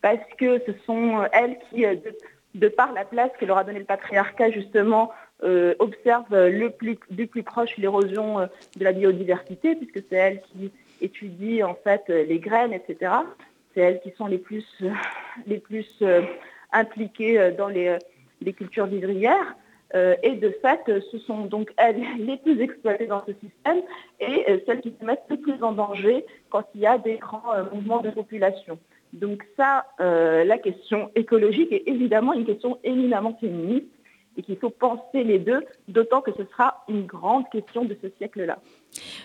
[0.00, 1.96] parce que ce sont euh, elles qui, euh,
[2.54, 5.12] de, par la place que leur a donné le patriarcat, justement,
[5.80, 8.38] observent le plus, du plus proche l'érosion
[8.76, 13.12] de la biodiversité, puisque c'est elles qui étudient en fait les graines, etc.
[13.74, 14.64] C'est elles qui sont les plus,
[15.48, 16.00] les plus
[16.70, 17.98] impliquées dans les,
[18.40, 19.56] les cultures vivrières.
[19.94, 23.82] Euh, et de fait, euh, ce sont donc elles les plus exploitées dans ce système
[24.20, 27.16] et euh, celles qui se mettent le plus en danger quand il y a des
[27.16, 28.78] grands mouvements de population.
[29.12, 33.92] Donc ça, la question écologique est évidemment une question éminemment féministe
[34.38, 38.08] et qu'il faut penser les deux, d'autant que ce sera une grande question de ce
[38.16, 38.58] siècle-là.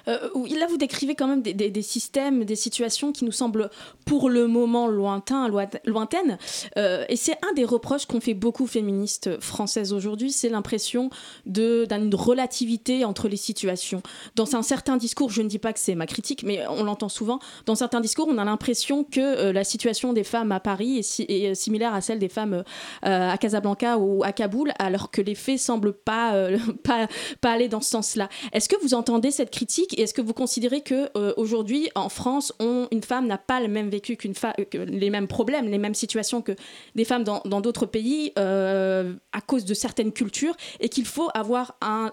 [0.05, 3.69] Là, vous décrivez quand même des, systèmes, des situations qui nous semblent
[4.05, 5.47] pour le moment lointains,
[5.85, 6.37] lointaines.
[6.75, 11.09] et c'est un des reproches qu'ont fait beaucoup féministes françaises aujourd'hui, c'est l'impression
[11.45, 14.01] d'une relativité entre les situations.
[14.35, 17.09] Dans un certain discours, je ne dis pas que c'est ma critique, mais on l'entend
[17.09, 21.55] souvent, dans certains discours, on a l'impression que la situation des femmes à Paris est,
[21.55, 22.63] similaire à celle des femmes
[23.01, 26.33] à Casablanca ou à Kaboul, alors que les faits semblent pas,
[26.83, 27.07] pas,
[27.41, 28.29] pas aller dans ce sens-là.
[28.53, 32.53] Est-ce que vous entendez cette et est-ce que vous considérez que euh, aujourd'hui en France,
[32.59, 35.95] une femme n'a pas le même vécu qu'une femme, euh, les mêmes problèmes, les mêmes
[35.95, 36.51] situations que
[36.95, 41.75] des femmes dans d'autres pays euh, à cause de certaines cultures et qu'il faut avoir
[41.81, 42.11] un,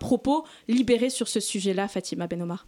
[0.00, 2.66] propos libéré sur ce sujet-là, Fatima Benomar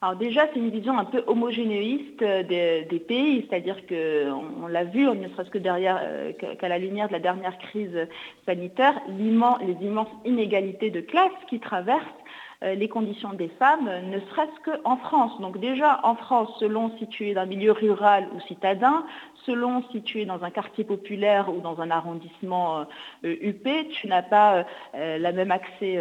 [0.00, 4.84] alors déjà, c'est une vision un peu homogénéiste des, des pays, c'est-à-dire qu'on on, l'a
[4.84, 6.00] vu, ne serait-ce que derrière,
[6.38, 8.06] qu'à la lumière de la dernière crise
[8.46, 12.17] sanitaire, les immenses inégalités de classe qui traversent euh,
[12.62, 15.38] les conditions des femmes, ne serait-ce qu'en France.
[15.40, 19.04] Donc déjà, en France, selon si tu es dans un milieu rural ou citadin,
[19.46, 22.86] selon si tu es dans un quartier populaire ou dans un arrondissement
[23.22, 25.98] UP, euh, tu n'as pas euh, le même accès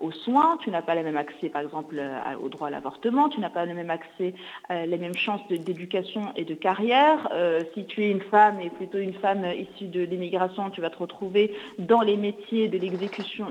[0.00, 2.00] aux soins, tu n'as pas le même accès, par exemple,
[2.42, 4.34] au droit à l'avortement, tu n'as pas le même accès,
[4.70, 7.28] les mêmes chances d'éducation et de carrière.
[7.74, 10.98] si tu es une femme et plutôt une femme issue de l'immigration, tu vas te
[10.98, 13.46] retrouver dans les métiers de l'exécution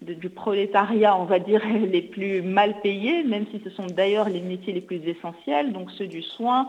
[0.00, 4.40] du prolétariat, on va dire, les plus mal payés, même si ce sont d'ailleurs les
[4.40, 6.68] métiers les plus essentiels, donc ceux du soin,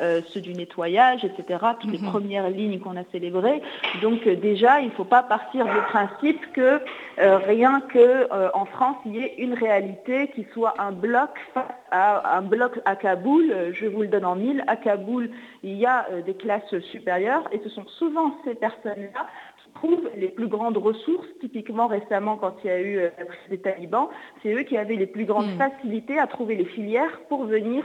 [0.00, 2.10] euh, ceux du nettoyage, etc., toutes les mhm.
[2.10, 3.62] premières lignes qu'on a célébrées.
[4.00, 6.80] Donc euh, déjà, il ne faut pas partir du principe que
[7.18, 12.36] euh, rien qu'en France, il y ait une réalité qui soit un bloc face à
[12.38, 13.72] un bloc à Kaboul.
[13.72, 14.64] Je vous le donne en mille.
[14.66, 15.30] À Kaboul,
[15.62, 19.26] il y a des classes supérieures et ce sont souvent ces personnes-là
[19.74, 21.26] trouvent les plus grandes ressources.
[21.40, 23.08] Typiquement, récemment, quand il y a eu euh,
[23.50, 24.08] des talibans,
[24.42, 25.58] c'est eux qui avaient les plus grandes mm.
[25.58, 27.84] facilités à trouver les filières pour venir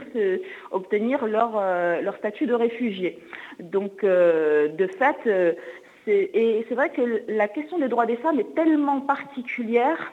[0.70, 3.18] obtenir leur, euh, leur statut de réfugié.
[3.60, 5.60] Donc, euh, de fait,
[6.06, 10.12] et c'est vrai que la question des droits des femmes est tellement particulière.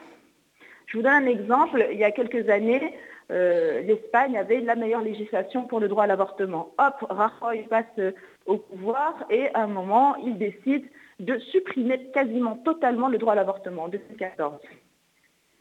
[0.86, 1.86] Je vous donne un exemple.
[1.90, 2.92] Il y a quelques années,
[3.30, 6.68] l'Espagne avait la meilleure législation pour le droit à l'avortement.
[6.78, 8.12] Hop, Rajoy passe
[8.44, 10.84] au pouvoir et à un moment, il décide
[11.20, 14.58] de supprimer quasiment totalement le droit à l'avortement en 2014.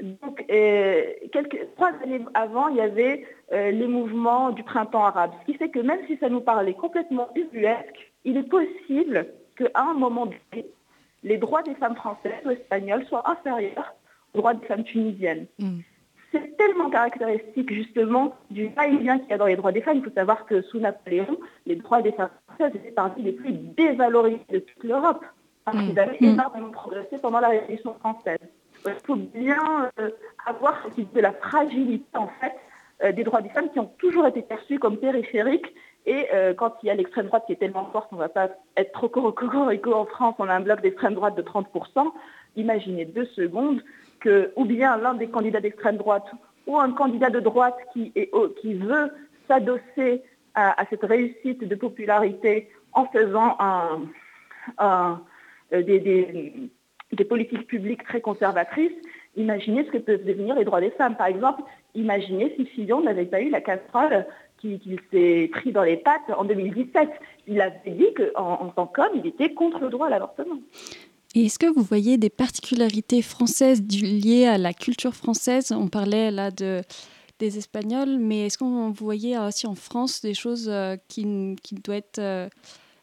[0.02, 5.32] Donc, euh, quelques, trois années avant, il y avait euh, les mouvements du printemps arabe.
[5.42, 9.70] Ce qui fait que même si ça nous parlait complètement ubuesque, il est possible qu'à
[9.76, 10.66] un moment donné,
[11.24, 13.96] les droits des femmes françaises ou espagnoles soient inférieurs
[14.34, 15.48] aux droits des femmes tunisiennes.
[15.60, 15.80] Mm.
[16.32, 19.98] C'est tellement caractéristique justement du va-et-vient qu'il y a dans les droits des femmes.
[19.98, 23.54] Il faut savoir que sous Napoléon, les droits des femmes françaises étaient parmi les plus
[23.54, 25.24] dévalorisés de toute l'Europe
[25.66, 28.38] parce qu'ils avaient énormément progressé pendant la Révolution française.
[28.86, 30.12] Il faut bien euh,
[30.46, 32.54] avoir ce type de la fragilité en fait
[33.04, 35.74] euh, des droits des femmes qui ont toujours été perçus comme périphériques.
[36.06, 38.30] Et euh, quand il y a l'extrême droite qui est tellement forte, on ne va
[38.30, 41.66] pas être trop cocorico en France, on a un bloc d'extrême droite de 30%.
[42.58, 43.82] Imaginez deux secondes
[44.20, 46.28] que, ou bien l'un des candidats d'extrême droite
[46.68, 48.30] ou un candidat de droite qui, est,
[48.62, 49.12] qui veut
[49.48, 50.24] s'adosser
[50.54, 55.22] à, cette réussite de popularité en faisant un
[55.84, 58.92] des, politiques publiques très conservatrices,
[59.36, 61.16] imaginez ce que peuvent devenir les droits des femmes.
[61.16, 61.62] Par exemple,
[61.94, 64.26] imaginez si Fillon n'avait pas eu la casserole
[64.60, 67.10] qu'il s'est pris dans les pattes en 2017.
[67.48, 70.60] Il avait dit qu'en en, tant qu'homme, il était contre le droit à l'avortement.
[71.36, 75.74] Et est-ce que vous voyez des particularités françaises liées à la culture française?
[75.74, 76.82] On parlait là de,
[77.40, 81.98] des Espagnols, mais est-ce qu'on voyez aussi en France des choses euh, qui, qui doivent
[81.98, 82.50] être...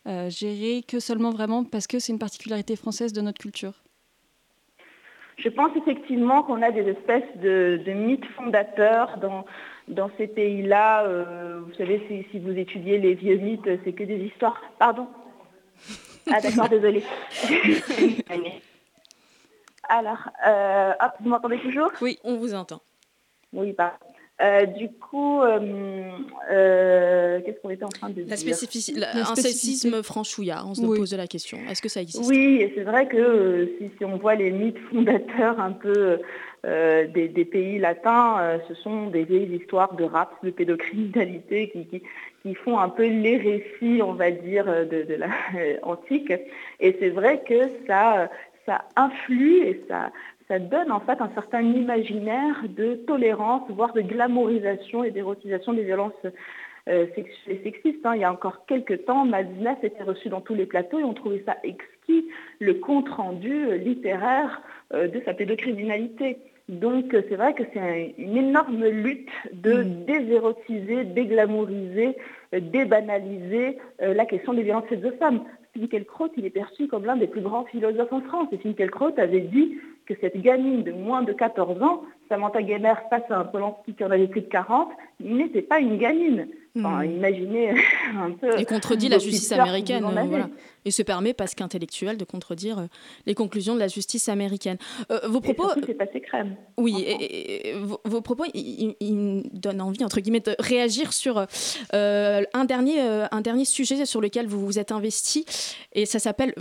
[0.08, 3.84] Euh, gérer que seulement vraiment parce que c'est une particularité française de notre culture
[5.36, 9.44] Je pense effectivement qu'on a des espèces de, mythes fondateurs dans,
[9.86, 11.04] dans ces pays-là.
[11.04, 14.60] Euh, vous savez, si, vous étudiez les vieux mythes, c'est que des histoires.
[14.80, 15.06] Pardon
[16.32, 17.04] Ah d'accord, désolé.
[19.88, 21.92] Alors, euh, hop, vous m'entendez toujours?
[22.00, 22.80] Oui, on vous entend.
[23.52, 23.98] Oui, pardon.
[24.42, 25.60] Euh, du coup, euh,
[26.50, 28.56] euh, qu'est-ce qu'on était en train de la dire
[29.30, 31.58] Un sexisme franchouillard, on se pose la question.
[31.70, 32.28] Est-ce que ça existe?
[32.28, 36.18] Oui, c'est vrai que si, on voit les mythes fondateurs un peu
[36.64, 42.02] des, pays latins, ce sont des vieilles histoires de rap, de pédocriminalité qui,
[42.42, 45.28] qui, font un peu les récits, on va dire, de, de la
[45.84, 46.32] antique.
[46.80, 48.28] Et c'est vrai que ça,
[48.66, 50.10] ça influe et ça,
[50.48, 55.84] ça donne en fait un certain imaginaire de tolérance, voire de glamourisation et d'érotisation des
[55.84, 56.12] violences
[56.88, 58.04] euh, sexuelles et sexistes.
[58.04, 58.16] Hein.
[58.16, 61.14] Il y a encore quelques temps, Madina s'était reçue dans tous les plateaux et on
[61.14, 62.28] trouvait ça exquis,
[62.58, 66.38] le compte-rendu littéraire euh, de sa pédocriminalité.
[66.68, 70.04] Donc c'est vrai que c'est une énorme lutte de mm.
[70.04, 72.16] désérotiser, déglamouriser,
[72.52, 75.42] débanaliser la question des violences faites de femmes.
[75.74, 78.48] Finkielkraut, il est perçu comme l'un des plus grands philosophes en France.
[78.52, 83.30] Et Finkielkraut avait dit que cette gamine de moins de 14 ans, Samantha Gamer face
[83.30, 84.88] à un Polanski qui en avait plus de 40,
[85.20, 86.48] n'était pas une gamine.
[86.78, 87.16] Enfin, hmm.
[87.16, 87.74] imaginez
[88.16, 88.58] un peu.
[88.58, 90.04] Et contredit la justice américaine.
[90.04, 90.44] Euh,
[90.86, 92.86] Et se permet, parce qu'intellectuel, de contredire euh,
[93.26, 94.78] les conclusions de la justice américaine.
[95.10, 95.68] Euh, vos propos.
[95.86, 96.56] C'est passé crème.
[96.78, 101.44] Oui, et, vos, propos, ils, donnent envie, entre guillemets, de réagir sur
[101.92, 105.44] un, dernier, un dernier sujet sur lequel vous vous êtes investi.
[105.92, 106.54] Et ça s'appelle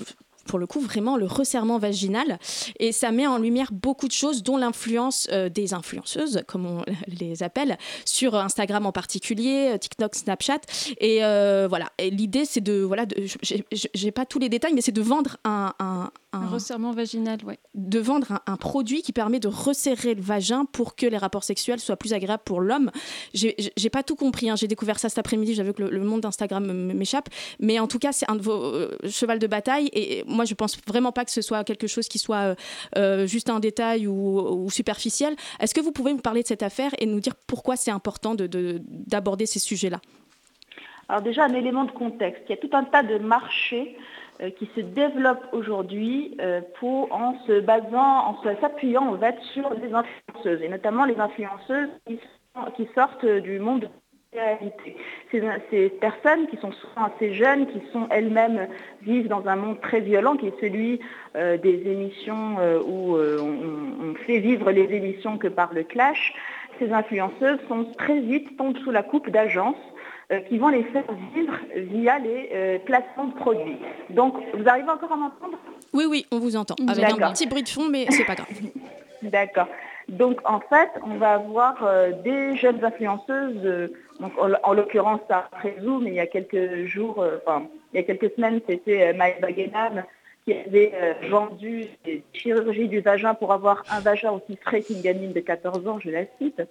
[0.51, 2.37] pour le coup vraiment le resserrement vaginal.
[2.77, 6.83] Et ça met en lumière beaucoup de choses dont l'influence euh, des influenceuses comme on
[7.07, 10.59] les appelle sur Instagram en particulier euh, TikTok Snapchat.
[10.99, 11.85] Et euh, voilà.
[11.99, 13.05] Et l'idée c'est de voilà
[13.71, 17.57] j'ai pas tous les détails mais c'est de vendre un, un, un, resserrement vaginal ouais.
[17.73, 21.79] de vendre un, produit qui permet de resserrer le vagin pour que les rapports sexuels
[21.79, 22.91] soient plus agréables pour l'homme.
[23.33, 24.57] J'ai pas tout compris hein.
[24.57, 27.29] j'ai découvert ça cet après-midi j'avais que le, monde d'Instagram m'échappe.
[27.61, 28.73] Mais en tout cas c'est un de vos
[29.07, 29.89] chevals de bataille.
[29.93, 32.55] Et moi, je pense vraiment pas que ce soit quelque chose qui soit euh,
[32.97, 35.35] euh, juste un détail ou, superficiel.
[35.59, 38.35] Est-ce que vous pouvez nous parler de cette affaire et nous dire pourquoi c'est important
[38.35, 39.99] d'aborder ces sujets-là?
[41.09, 42.43] Alors déjà, un élément de contexte.
[42.47, 43.97] Il y a tout un tas de marchés
[44.41, 46.37] euh, qui se développent aujourd'hui
[46.81, 49.19] en se basant, en s'appuyant en
[49.53, 51.89] sur les influenceuses et notamment les influenceuses
[52.75, 53.89] qui sortent du monde
[55.69, 58.67] ces, personnes qui sont souvent assez jeunes, qui sont elles-mêmes
[59.01, 60.99] vivent dans un monde très violent, qui est celui
[61.35, 66.33] euh, des émissions euh, où euh, on, fait vivre les émissions que par le clash,
[66.79, 69.75] ces influenceuses sont très vite tombent sous la coupe d'agences
[70.47, 71.03] qui vont les faire
[71.35, 73.75] vivre via les placements de produits.
[74.09, 75.57] Donc, vous arrivez encore à m'entendre?
[75.91, 76.75] Oui, oui, on vous entend.
[76.87, 78.47] Avec un petit bruit de fond, mais c'est pas grave.
[79.23, 79.67] D'accord.
[80.09, 81.83] Donc en fait, on va avoir
[82.23, 83.89] des jeunes influenceuses
[84.63, 88.03] en, l'occurrence, ça après Zoom, il y a quelques jours, euh, enfin, il y a
[88.03, 90.03] quelques semaines, c'était euh, Maëva Baguenam
[90.45, 95.01] qui avait euh, vendu des chirurgies du vagin pour avoir un vagin aussi frais qu'une
[95.01, 96.63] gamine de 14 ans, je la cite.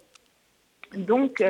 [0.96, 1.44] Donc,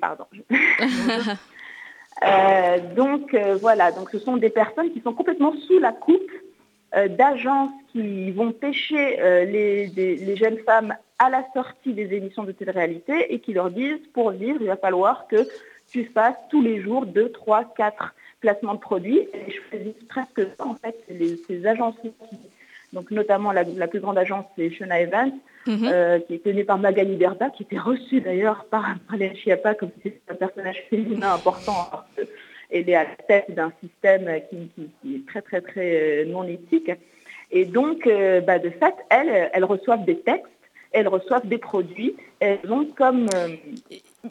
[0.00, 0.24] pardon.
[2.96, 6.32] donc voilà, donc ce sont des personnes qui sont complètement sous la coupe
[6.92, 13.40] d'agences qui vont pêcher les, jeunes femmes à la sortie des émissions de télé-réalité et
[13.40, 15.48] qui leur disent pour vivre, il va falloir que
[15.90, 19.28] tu fasses tous les jours 2, 3, 4 placements de produits.
[19.32, 20.96] Et je faisais presque ça, en fait,
[21.46, 21.96] ces agences
[22.92, 25.32] donc notamment la, plus grande agence, c'est Shona Evans,
[25.66, 25.84] mhm.
[25.84, 29.90] euh, qui est tenue par Magali Berda, qui était reçue d'ailleurs par Marlène Schiappa comme
[29.96, 32.06] si c'était un personnage féminin important, alors
[32.70, 36.90] qu'elle est à la tête d'un système qui, est très très très euh, non éthique.
[37.50, 40.50] Et donc, euh, bah, de fait, elles, elles reçoivent des textes
[40.96, 42.16] elles reçoivent des produits.
[42.40, 43.26] Elles ont comme...
[43.34, 43.48] Euh,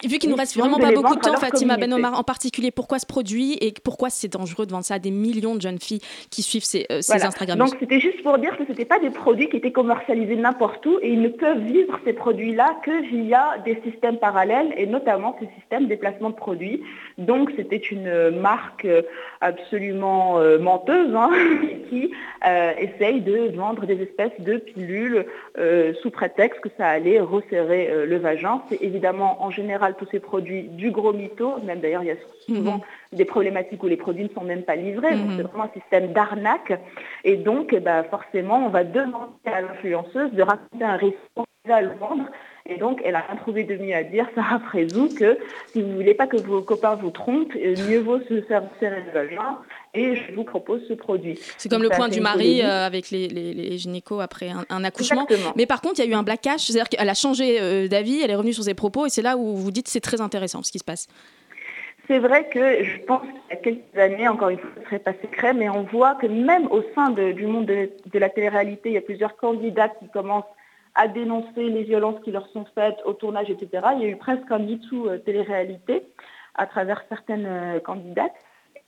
[0.03, 3.05] Vu qu'il nous reste vraiment pas beaucoup de temps, Fatima Benomar en particulier, pourquoi ce
[3.05, 6.41] produit et pourquoi c'est dangereux de vendre ça à des millions de jeunes filles qui
[6.41, 9.49] suivent ces, euh, Instagram Donc c'était juste pour dire que ce n'étaient pas des produits
[9.49, 13.81] qui étaient commercialisés n'importe où et ils ne peuvent vivre ces produits-là que via des
[13.83, 16.81] systèmes parallèles et notamment ces systèmes de placement de produits.
[17.17, 19.01] Donc c'était une marque euh,
[19.41, 21.29] absolument menteuse hein,
[21.89, 22.11] qui
[22.77, 25.25] essaye de vendre des espèces de pilules
[26.01, 28.61] sous prétexte que ça allait resserrer euh, le vagin.
[28.69, 32.15] C'est évidemment en général tous ces produits du gros mytho, même d'ailleurs il y a
[32.45, 33.17] souvent mhm.
[33.17, 35.37] des problématiques où les produits ne sont même pas livrés, mhm.
[35.37, 36.79] c'est vraiment un système d'arnaque.
[37.23, 41.17] Et donc bah, forcément on va demander à l'influenceuse de raconter un risque
[41.69, 42.29] à le vendre
[42.67, 45.89] et donc, elle a rien trouvé de mieux à dire, Sarah Frézou, que si vous
[45.89, 49.11] ne voulez pas que vos copains vous trompent, euh, mieux vaut se faire serrer le
[49.11, 49.59] vagin
[49.95, 51.39] et je vous propose ce produit.
[51.57, 55.25] C'est comme le point du mari euh, avec les, les, gynécos après un, accouchement.
[55.55, 58.21] Mais par contre, il y a eu un blackash, c'est-à-dire qu'elle a changé euh, d'avis,
[58.21, 60.63] elle est revenue sur ses propos et c'est là où vous dites c'est très intéressant
[60.63, 61.07] ce qui se passe.
[62.07, 64.85] C'est vrai que je pense qu'il y a quelques années, encore une fois, ce ne
[64.85, 68.29] serait pas secret, mais on voit que même au sein du monde de, de la
[68.29, 70.43] télé-réalité, il y a plusieurs candidats qui commencent
[70.93, 73.87] à dénoncer les violences qui leur sont faites au tournage, etc.
[73.95, 76.03] Il y a eu presque un MeToo euh, télé-réalité
[76.53, 78.31] à travers certaines candidates.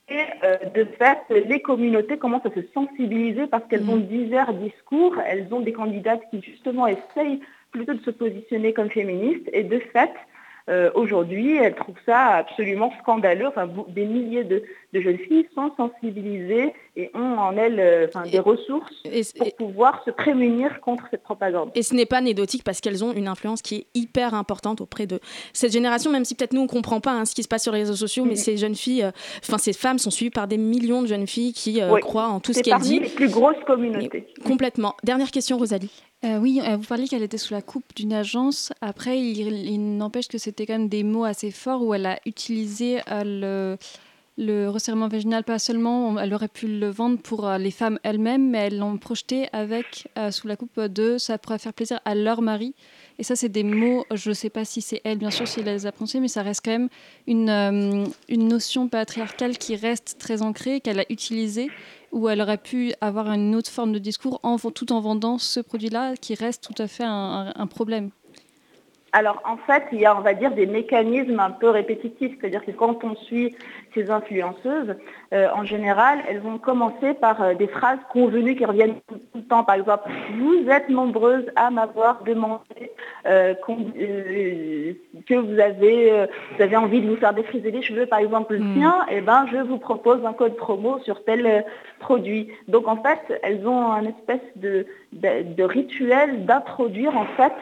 [0.10, 3.90] Et euh, de fait, les communautés commencent à se sensibiliser parce qu'elles mmh.
[3.90, 5.16] ont divers discours.
[5.26, 7.42] Elles ont des candidates qui justement essayent
[7.72, 9.50] plutôt de se positionner comme féministes.
[9.52, 10.12] Et de fait,
[10.96, 13.48] aujourd'hui, elles trouvent ça absolument scandaleux.
[13.48, 18.92] Enfin, des milliers de, jeunes filles sont sensibilisées et ont en elles euh, des ressources
[19.38, 21.70] pour pouvoir se prémunir contre cette propagande.
[21.76, 25.06] Et ce n'est pas anecdotique parce qu'elles ont une influence qui est hyper importante auprès
[25.06, 25.20] de
[25.54, 27.72] cette génération, même si peut-être nous on comprend pas hein, ce qui se passe sur
[27.72, 29.12] les réseaux sociaux, mais ces jeunes filles, euh,
[29.44, 32.40] enfin ces femmes sont suivies par des millions de jeunes filles qui euh, croient en
[32.40, 33.02] tout ce qu'elles disent.
[33.02, 34.26] les plus grosses communautés.
[34.44, 34.96] complètement.
[35.04, 35.92] Dernière question, Rosalie.
[36.24, 38.74] oui, vous parliez qu'elle était sous la coupe d'une agence.
[38.82, 42.20] Après, il, il n'empêche que c'était quand même des mots assez forts où elle a
[42.26, 43.78] utilisé le
[44.38, 48.52] le resserrement vaginal, pas seulement, elle aurait pu le vendre pour euh, les femmes elles-mêmes,
[48.52, 52.14] mais elles l'ont projeté avec, euh, sous la coupe de ça pourrait faire plaisir à
[52.14, 52.76] leur mari.
[53.18, 55.62] Et ça, c'est des mots, je ne sais pas si c'est elle, bien sûr, si
[55.62, 56.90] elle les a prononcés, mais ça reste quand même
[57.26, 61.72] une, euh, une notion patriarcale qui reste très ancrée, qu'elle a utilisée,
[62.12, 65.60] où elle aurait pu avoir une autre forme de discours en, tout en vendant ce
[65.60, 68.12] produit-là, qui reste tout à fait un problème.
[69.18, 72.34] Alors en fait, il y a, on va dire, des mécanismes un peu répétitifs.
[72.40, 73.56] C'est-à-dire que quand on suit
[73.96, 74.94] ces influenceuses,
[75.34, 79.42] euh, en général, elles vont commencer par euh, des phrases convenues qui reviennent tout, le
[79.42, 79.64] temps.
[79.64, 80.08] Par exemple,
[80.38, 82.92] vous êtes nombreuses à m'avoir demandé
[83.26, 83.56] euh,
[85.26, 88.60] que vous avez, vous avez envie de vous faire défriser les cheveux, par exemple le
[88.60, 88.76] hmm.
[88.76, 91.66] sien, et eh ben, je vous propose un code promo sur tel
[92.00, 92.50] produit.
[92.68, 97.54] Donc en fait, elles ont un espèce de, de rituel d'introduire en fait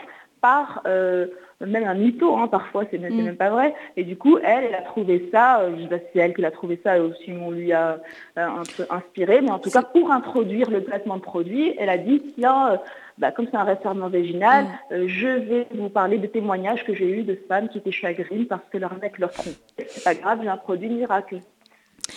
[0.45, 1.25] par euh,
[1.61, 3.23] même un mytho, hein, parfois, c'est même, mm.
[3.23, 3.73] même, pas vrai.
[3.95, 6.33] Et du coup, elle, elle a trouvé ça, euh, je sais pas si c'est elle
[6.33, 7.99] qui a trouvé ça, aussi on lui a
[8.37, 11.89] euh, un peu inspiré, mais en tout cas, pour introduire le placement de produit, elle
[11.89, 12.79] a dit, tiens,
[13.17, 15.07] bah, comme c'est un référent végénal, mm.
[15.07, 18.63] je vais vous parler de témoignages que j'ai eu de femmes qui étaient chagrines parce
[18.71, 19.55] que leur mec leur trompe.
[19.87, 21.39] C'est pas grave, j'ai un produit miracle.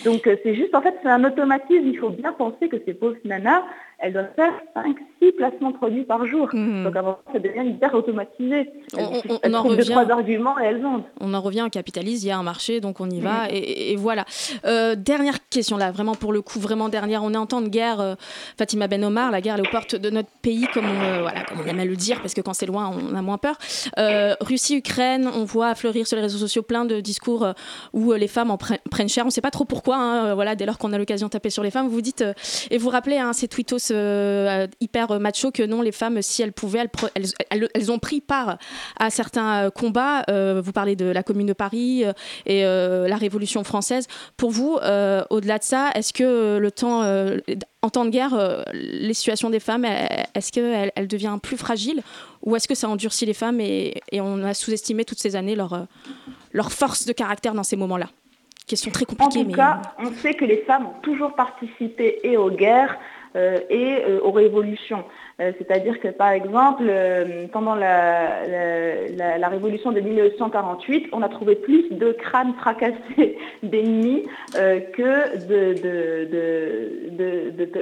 [0.05, 1.87] Donc c'est juste, en fait, c'est un automatisme.
[1.87, 3.63] Il faut bien penser que ces pauvres nanas,
[4.01, 6.47] elle doit faire 5-6 placements de produits par jour.
[6.53, 6.85] Mhm.
[6.85, 8.69] Donc avant, ça devient hyper automatisé.
[8.97, 11.03] On, on, en revient, trois arguments et elles vendent.
[11.19, 13.49] On en revient au capitalisme, il y a un marché, donc on y va, mhm.
[13.51, 14.25] et, voilà.
[14.65, 17.23] Euh, dernière question là, vraiment pour le coup, vraiment dernière.
[17.23, 18.15] On est en temps de guerre, euh,
[18.57, 21.43] Fatima Ben Omar, la guerre est aux portes de notre pays, comme on, euh, voilà,
[21.43, 23.57] comme on aime à le dire, parce que quand c'est loin, on a moins peur.
[24.41, 27.53] Russie-Ukraine, on voit fleurir sur les réseaux sociaux plein de discours
[27.93, 29.25] où les femmes en prennent cher.
[29.25, 31.49] On ne sait pas trop pourquoi, hein, voilà, dès lors qu'on a l'occasion de taper
[31.49, 32.23] sur les femmes, vous dites,
[32.71, 36.53] et vous rappelez hein, ces tweetos euh, hyper macho que non, les femmes, si elles
[36.53, 38.57] pouvaient, elles, elles, ont pris part
[38.99, 40.23] à certains euh, combats.
[40.29, 42.03] Euh, vous parlez de la Commune de Paris
[42.45, 44.07] et la Révolution française.
[44.37, 44.77] Pour vous,
[45.29, 47.03] au-delà de ça, est-ce que le temps,
[47.81, 52.01] en temps de guerre, les situations des femmes, est-ce qu'elles elle deviennent plus fragiles
[52.41, 55.87] ou est-ce que ça endurcit les femmes et, on a sous-estimé toutes ces années leur,
[56.53, 58.07] leur force de caractère dans ces moments-là
[58.69, 59.39] Question très compliquée.
[59.39, 63.18] En tout cas, on sait que les femmes ont toujours participé et aux guerres, euh,
[63.35, 65.03] et euh, aux révolutions.
[65.39, 66.91] Euh, c'est-à-dire que par exemple,
[67.51, 75.75] pendant la, révolution de 1948, on a trouvé plus de crânes fracassés d'ennemis que de,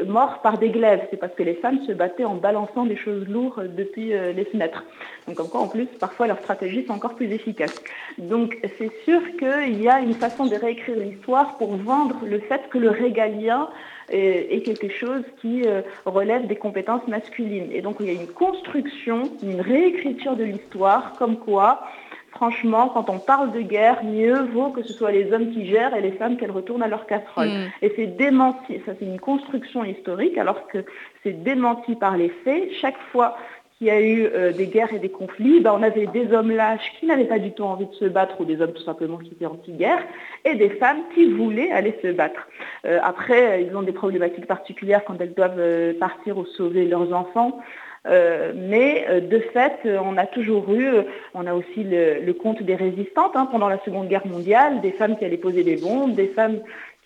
[0.05, 1.01] morts par des glaives.
[1.09, 4.83] C'est parce que les femmes se battaient en balançant des choses lourdes depuis les fenêtres.
[5.27, 7.81] Donc quoi, en plus, parfois leurs stratégies sont encore plus efficaces.
[8.17, 12.61] Donc c'est sûr qu'il y a une façon de réécrire l'histoire pour vendre le fait
[12.69, 13.67] que le régalien
[14.09, 17.69] est, quelque chose qui euh, relève des compétences masculines.
[17.71, 21.81] Et donc il y a une construction, une réécriture de l'histoire, comme quoi
[22.37, 25.95] franchement, quand on parle de guerre, mieux vaut que ce soit les hommes qui gèrent
[25.95, 27.47] et les femmes qu'elles retournent à leur casserole.
[27.47, 27.71] Mm.
[27.81, 30.85] Et c'est démenti, ça c'est une construction historique, alors que
[31.23, 32.71] c'est démenti par les faits.
[32.79, 33.35] Chaque fois
[33.77, 36.51] qu'il y a eu euh, des guerres et des conflits, ben, on avait des hommes
[36.51, 39.17] lâches qui n'avaient pas du tout envie de se battre ou des hommes tout simplement
[39.17, 40.03] qui étaient anti-guerre
[40.45, 42.47] et des femmes qui voulaient aller se battre.
[42.85, 47.13] Euh, après, ils ont des problématiques particulières quand elles doivent euh, partir ou sauver leurs
[47.13, 47.59] enfants.
[48.55, 50.87] mais de fait, on a toujours eu,
[51.33, 55.17] on a aussi le, compte des résistantes hein, pendant la Seconde Guerre mondiale, des femmes
[55.17, 56.59] qui allaient poser des bombes, des femmes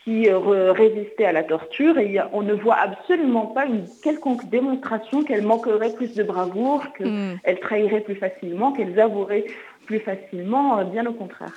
[0.04, 5.24] qui euh, résistaient à la torture et on ne voit absolument pas une quelconque démonstration
[5.24, 7.60] qu'elles manqueraient plus de bravoure, qu'elles mm.
[7.62, 9.46] trahiraient plus facilement, qu'elles avoueraient
[9.86, 11.54] plus facilement, euh, bien au contraire.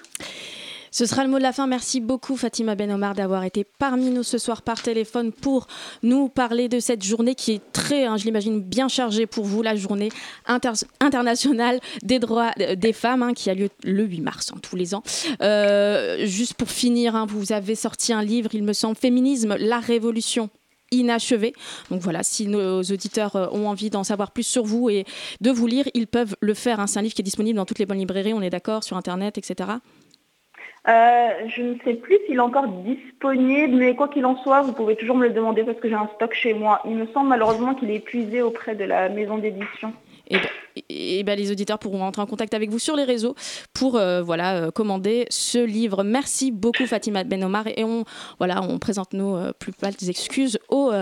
[0.94, 1.66] Ce sera le mot de la fin.
[1.66, 5.66] Merci beaucoup Fatima Ben Omar d'avoir été parmi nous ce soir par téléphone pour
[6.04, 9.60] nous parler de cette journée qui est très, hein, je l'imagine, bien chargée pour vous,
[9.60, 10.10] la journée
[11.00, 14.94] internationale des droits des femmes hein, qui a lieu le 8 mars hein, tous les
[14.94, 15.02] ans.
[15.42, 20.48] Euh, juste pour finir, vous avez sorti un livre, il me semble, Féminisme, la révolution
[20.92, 21.54] inachevé.
[21.90, 25.06] Donc voilà, si nos auditeurs euh, ont envie d'en savoir plus sur vous et
[25.40, 26.80] de vous lire, ils peuvent le faire.
[26.86, 28.96] C'est un livre qui est disponible dans toutes les bonnes librairies, on est d'accord, sur
[28.96, 29.70] Internet, etc.
[30.86, 34.72] Euh, je ne sais plus s'il est encore disponible, mais quoi qu'il en soit, vous
[34.72, 36.82] pouvez toujours me le demander parce que j'ai un stock chez moi.
[36.84, 39.94] Il me semble malheureusement qu'il est épuisé auprès de la maison d'édition.
[40.28, 40.48] et, ben,
[40.88, 43.34] et ben, les auditeurs pourront rentrer en contact avec vous sur les réseaux
[43.72, 46.02] pour euh, voilà, euh, commander ce livre.
[46.02, 48.04] Merci beaucoup Fatima Benomar et on,
[48.38, 50.92] voilà, on présente nos euh, plus des excuses aux,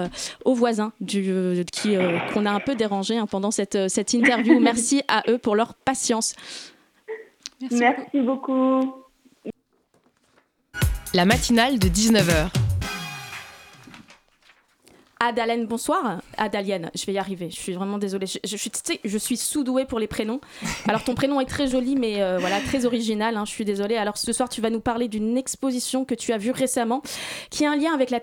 [0.45, 1.97] aux voisins du, qui,
[2.33, 4.61] qu'on a un peu dérangé hein, pendant cette, cette interview.
[4.61, 6.35] Merci à eux pour leur patience.
[7.61, 9.02] Merci, Merci beaucoup.
[11.15, 12.72] La matinale de 19h.
[15.25, 16.21] Adalène, bonsoir.
[16.37, 17.49] Adalienne, je vais y arriver.
[17.49, 18.27] Je suis vraiment désolée.
[18.27, 20.41] Je, je, suis sous-douée pour les prénoms.
[20.89, 23.37] Alors, ton prénom est très joli, mais euh, voilà, très original.
[23.37, 23.97] Hein, je suis désolée.
[23.97, 27.03] Alors, ce soir, tu vas nous parler d'une exposition que tu as vue récemment,
[27.51, 28.21] qui a un lien avec la,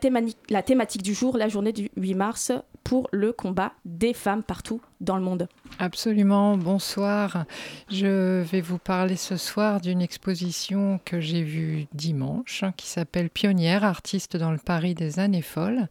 [0.50, 2.52] la thématique du jour, la journée du 8 mars,
[2.84, 5.47] pour le combat des femmes partout dans le monde.
[5.78, 6.58] Absolument.
[6.58, 7.45] Bonsoir.
[7.89, 13.30] Je vais vous parler ce soir d'une exposition que j'ai vue dimanche, hein, qui s'appelle
[13.30, 15.88] Pionnière, artiste dans le Paris des années folles.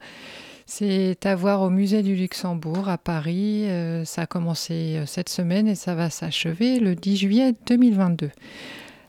[0.71, 3.65] C'est à voir au musée du Luxembourg à Paris.
[3.71, 8.31] Euh, ça a commencé euh, cette semaine et ça va s'achever le 10 juillet 2022.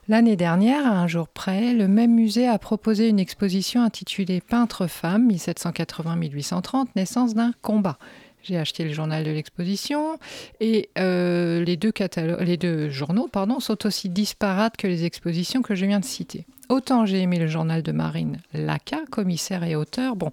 [0.08, 5.30] L'année dernière, à un jour près, le même musée a proposé une exposition intitulée Peintre-femme
[5.30, 7.98] 1780-1830, naissance d'un combat.
[8.42, 10.18] J'ai acheté le journal de l'exposition
[10.60, 11.92] et euh, les, deux
[12.40, 16.46] les deux journaux pardon, sont aussi disparates que les expositions que je viens de citer.
[16.70, 20.16] Autant j'ai aimé le journal de Marine Laca, commissaire et auteur.
[20.16, 20.32] Bon,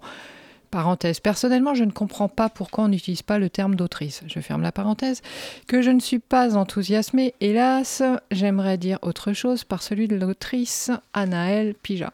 [0.70, 1.20] Parenthèse.
[1.20, 4.22] Personnellement, je ne comprends pas pourquoi on n'utilise pas le terme d'autrice.
[4.26, 5.22] Je ferme la parenthèse.
[5.66, 10.90] Que je ne suis pas enthousiasmée, hélas, j'aimerais dire autre chose par celui de l'autrice
[11.14, 12.12] Anaëlle Pija.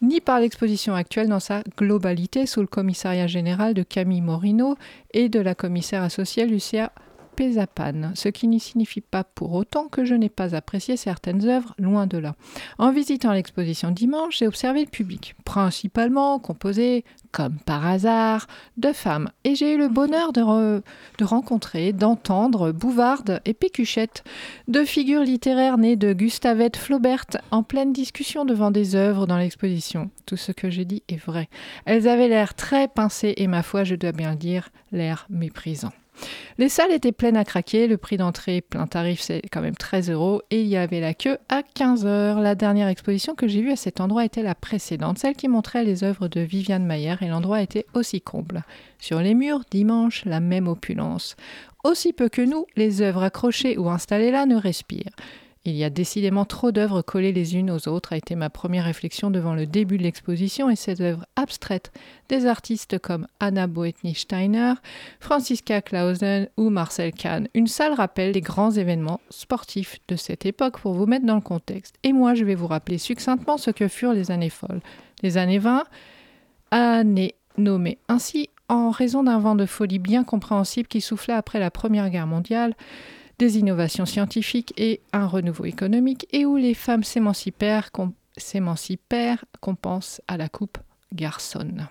[0.00, 4.76] Ni par l'exposition actuelle dans sa globalité sous le commissariat général de Camille Morino
[5.14, 6.90] et de la commissaire associée Lucia
[7.34, 11.74] Pézapane, ce qui ne signifie pas pour autant que je n'ai pas apprécié certaines œuvres,
[11.78, 12.34] loin de là.
[12.78, 19.30] En visitant l'exposition dimanche, j'ai observé le public, principalement composé, comme par hasard, de femmes,
[19.44, 20.82] et j'ai eu le bonheur de,
[21.22, 24.24] rencontrer, d'entendre Bouvarde et Pécuchette,
[24.68, 30.10] deux figures littéraires nées de Gustavette Flaubert, en pleine discussion devant des œuvres dans l'exposition.
[30.26, 31.48] Tout ce que j'ai dit est vrai.
[31.84, 35.92] Elles avaient l'air très pincées et ma foi, je dois bien le dire, l'air méprisant.
[36.58, 40.10] Les salles étaient pleines à craquer, le prix d'entrée plein tarif c'est quand même 13
[40.10, 42.40] euros et il y avait la queue à 15 heures.
[42.40, 45.84] La dernière exposition que j'ai vue à cet endroit était la précédente, celle qui montrait
[45.84, 48.62] les œuvres de Viviane Mayer et l'endroit était aussi comble.
[48.98, 51.36] Sur les murs, dimanche, la même opulence.
[51.84, 55.16] Aussi peu que nous, les œuvres accrochées ou installées là ne respirent.
[55.64, 58.84] Il y a décidément trop d'œuvres collées les unes aux autres, a été ma première
[58.84, 61.92] réflexion devant le début de l'exposition, et ces œuvres abstraites
[62.28, 64.74] des artistes comme Anna Boetny-Steiner,
[65.20, 67.46] Franziska Clausen ou Marcel Kahn.
[67.54, 71.40] Une salle rappelle les grands événements sportifs de cette époque pour vous mettre dans le
[71.40, 71.94] contexte.
[72.02, 74.80] Et moi, je vais vous rappeler succinctement ce que furent les années folles.
[75.22, 75.84] Les années 20,
[76.72, 81.70] années nommées ainsi en raison d'un vent de folie bien compréhensible qui soufflait après la
[81.70, 82.74] Première Guerre mondiale,
[83.38, 87.90] des innovations scientifiques et un renouveau économique, et où les femmes s'émancipèrent,
[88.36, 90.78] s'émancipèrent qu'on pense à la coupe
[91.12, 91.88] garçonne.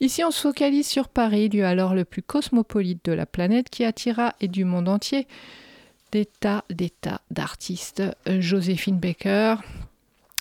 [0.00, 3.84] Ici, on se focalise sur Paris, lieu alors le plus cosmopolite de la planète, qui
[3.84, 5.26] attira et du monde entier
[6.12, 8.02] des tas, des tas d'artistes.
[8.26, 9.56] Joséphine Baker,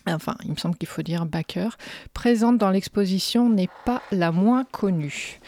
[0.05, 1.69] enfin, il me semble qu'il faut dire Baker,
[2.13, 5.39] présente dans l'exposition n'est pas la moins connue.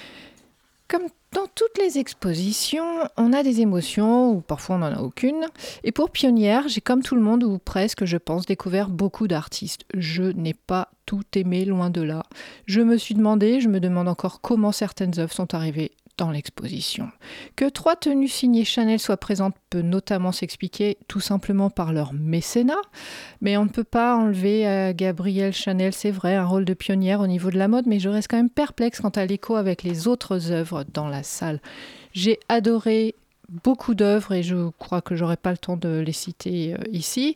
[0.90, 5.46] Comme dans toutes les expositions, on a des émotions ou parfois on n'en a aucune.
[5.84, 9.86] Et pour Pionnière, j'ai comme tout le monde ou presque, je pense, découvert beaucoup d'artistes.
[9.94, 12.24] Je n'ai pas tout aimé, loin de là.
[12.66, 15.92] Je me suis demandé, je me demande encore comment certaines œuvres sont arrivées
[16.30, 17.10] l'exposition.
[17.56, 22.82] Que trois tenues signées Chanel soient présentes peut notamment s'expliquer tout simplement par leur mécénat,
[23.42, 27.22] mais on ne peut pas enlever à Gabrielle Chanel, c'est vrai, un rôle de pionnière
[27.22, 29.84] au niveau de la mode, mais je reste quand même perplexe quant à l'écho avec
[29.84, 31.62] les autres œuvres dans la salle.
[32.14, 33.16] J'ai adoré
[33.64, 37.36] beaucoup d'œuvres et je crois que j'aurai pas le temps de les citer euh, ici.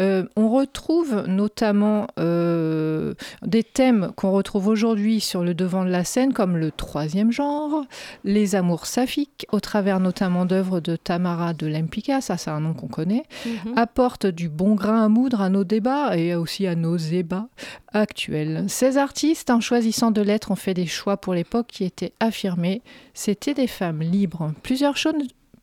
[0.00, 6.04] Euh, on retrouve notamment euh, des thèmes qu'on retrouve aujourd'hui sur le devant de la
[6.04, 7.84] scène comme le troisième genre,
[8.24, 12.74] les amours saphiques, au travers notamment d'œuvres de Tamara de Lempicka, ça c'est un nom
[12.74, 13.74] qu'on connaît, mhm.
[13.76, 17.48] apportent du bon grain à moudre à nos débats et aussi à nos ébats
[17.92, 18.64] actuels.
[18.68, 22.82] Ces artistes, en choisissant de l'être, ont fait des choix pour l'époque qui étaient affirmés.
[23.14, 24.52] C'était des femmes libres.
[24.62, 25.14] Plusieurs choses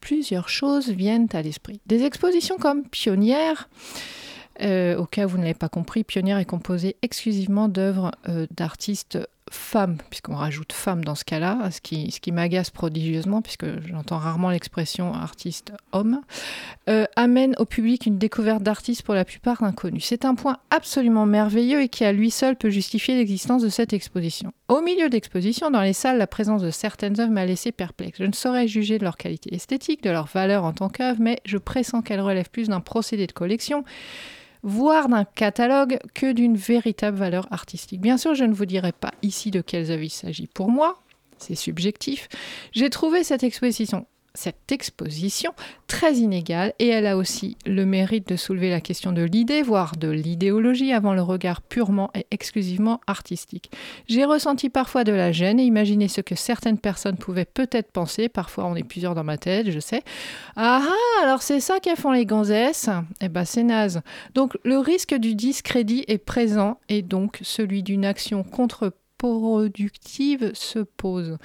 [0.02, 1.80] plusieurs choses viennent à l'esprit.
[1.86, 3.70] Des expositions comme Pionnière,
[4.62, 8.48] euh, au cas où vous ne l'avez pas compris, Pionnière est composée exclusivement d'œuvres euh,
[8.52, 9.18] d'artistes
[9.54, 14.18] femme, puisqu'on rajoute femme dans ce cas-là, ce qui, ce qui m'agace prodigieusement, puisque j'entends
[14.18, 16.22] rarement l'expression artiste homme,
[16.90, 20.06] euh, amène au public une découverte d'artistes pour la plupart inconnus.
[20.06, 23.94] C'est un point absolument merveilleux et qui à lui seul peut justifier l'existence de cette
[23.94, 24.52] exposition.
[24.68, 28.18] Au milieu d'exposition, dans les salles, la présence de certaines œuvres m'a laissé perplexe.
[28.20, 31.40] Je ne saurais juger de leur qualité esthétique, de leur valeur en tant qu'œuvre, mais
[31.46, 33.84] je pressens qu'elles relèvent plus d'un procédé de collection
[34.64, 38.02] voire d'un catalogue, que d'une véritable valeur artistique.
[38.02, 40.48] Bien sûr, je ne vous dirai pas ici de quelles œuvres il s'agit.
[40.48, 41.02] Pour moi,
[41.38, 42.30] c'est subjectif.
[42.72, 45.54] J'ai trouvé cette exposition cette exposition
[45.88, 49.96] très inégale et elle a aussi le mérite de soulever la question de l'idée, voire
[49.98, 53.72] de l'idéologie avant le regard purement et exclusivement artistique.
[54.08, 58.30] J'ai ressenti parfois de la gêne et imaginé ce que certaines personnes pouvaient peut-être penser,
[58.30, 60.04] parfois on est plusieurs dans ma tête, je sais.
[60.56, 62.90] Ah ah, alors c'est ça qu'elles font les gonzesses
[63.22, 64.02] Eh ben c'est naze.
[64.34, 71.38] Donc le risque du discrédit est présent et donc celui d'une action contre-productive se pose.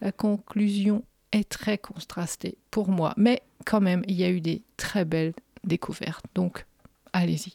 [0.00, 1.02] La conclusion
[1.32, 3.14] est très contrasté pour moi.
[3.16, 6.24] Mais quand même, il y a eu des très belles découvertes.
[6.34, 6.66] Donc,
[7.12, 7.54] allez-y.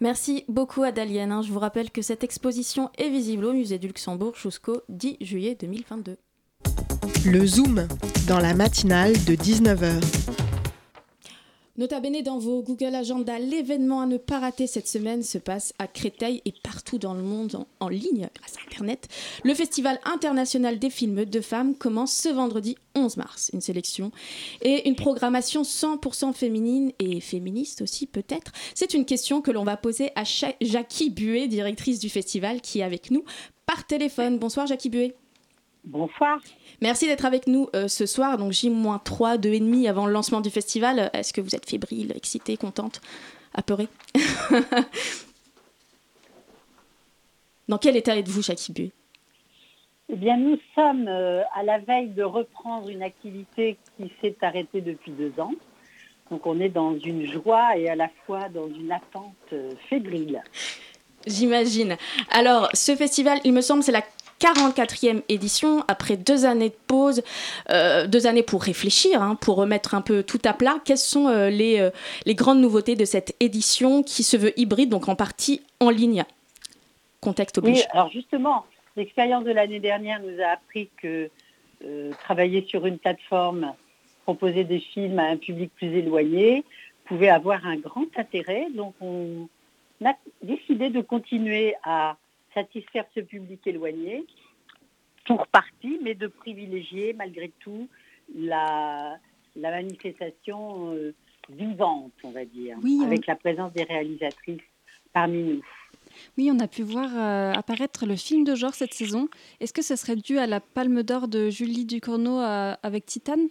[0.00, 1.30] Merci beaucoup Adalienne.
[1.30, 1.42] Hein.
[1.42, 5.56] Je vous rappelle que cette exposition est visible au musée du Luxembourg jusqu'au 10 juillet
[5.60, 6.16] 2022.
[7.24, 7.86] Le Zoom,
[8.26, 10.41] dans la matinale de 19h.
[11.78, 15.72] Nota bene dans vos Google Agenda, l'événement à ne pas rater cette semaine se passe
[15.78, 19.08] à Créteil et partout dans le monde en, ligne grâce à Internet.
[19.42, 23.50] Le Festival international des films de femmes commence ce vendredi 11 mars.
[23.54, 24.12] Une sélection
[24.60, 28.52] et une programmation 100% féminine et féministe aussi peut-être.
[28.74, 30.24] C'est une question que l'on va poser à
[30.60, 33.24] Jackie Buet, directrice du festival, qui est avec nous
[33.64, 34.38] par téléphone.
[34.38, 35.16] Bonsoir Jackie Buet.
[35.84, 36.38] Bonsoir.
[36.80, 41.10] Merci d'être avec nous euh, ce soir, donc J-3, 2,5 avant le lancement du festival.
[41.12, 43.00] Est-ce que vous êtes fébrile, excitée, contente,
[43.52, 43.88] apeurée
[47.68, 48.92] Dans quel état êtes-vous, Chakibu
[50.08, 54.82] Eh bien, nous sommes euh, à la veille de reprendre une activité qui s'est arrêtée
[54.82, 55.54] depuis deux ans.
[56.30, 60.42] Donc on est dans une joie et à la fois dans une attente euh, fébrile.
[61.26, 61.96] J'imagine.
[62.30, 64.02] Alors, ce festival, il me semble, c'est la
[64.42, 67.22] 44e édition, après deux années de pause,
[67.70, 70.80] euh, deux années pour réfléchir, hein, pour remettre un peu tout à plat.
[70.84, 71.90] Quelles sont euh, les, euh,
[72.26, 76.24] les, grandes nouveautés de cette édition qui se veut hybride, donc en partie en ligne?
[77.20, 77.76] Contexte oblige.
[77.76, 78.66] Oui, alors justement,
[78.96, 81.30] l'expérience de l'année dernière nous a appris que
[82.20, 83.72] travailler sur une plateforme,
[84.22, 86.64] proposer des films à un public plus éloigné,
[87.04, 88.68] pouvait avoir un grand intérêt.
[88.74, 89.48] Donc on
[90.04, 92.16] a décidé de continuer à
[92.54, 94.24] satisfaire ce public éloigné,
[95.24, 97.88] pour partie, mais de privilégier malgré tout
[98.34, 99.18] la,
[99.56, 101.14] la manifestation euh,
[101.48, 104.60] vivante, on va dire, avec la présence des réalisatrices
[105.12, 105.62] parmi nous.
[106.36, 109.28] Oui, on a pu voir euh, apparaître le film de genre cette saison.
[109.60, 113.48] Est-ce que ce serait dû à la Palme d'Or de Julie Ducournau euh, avec Titane?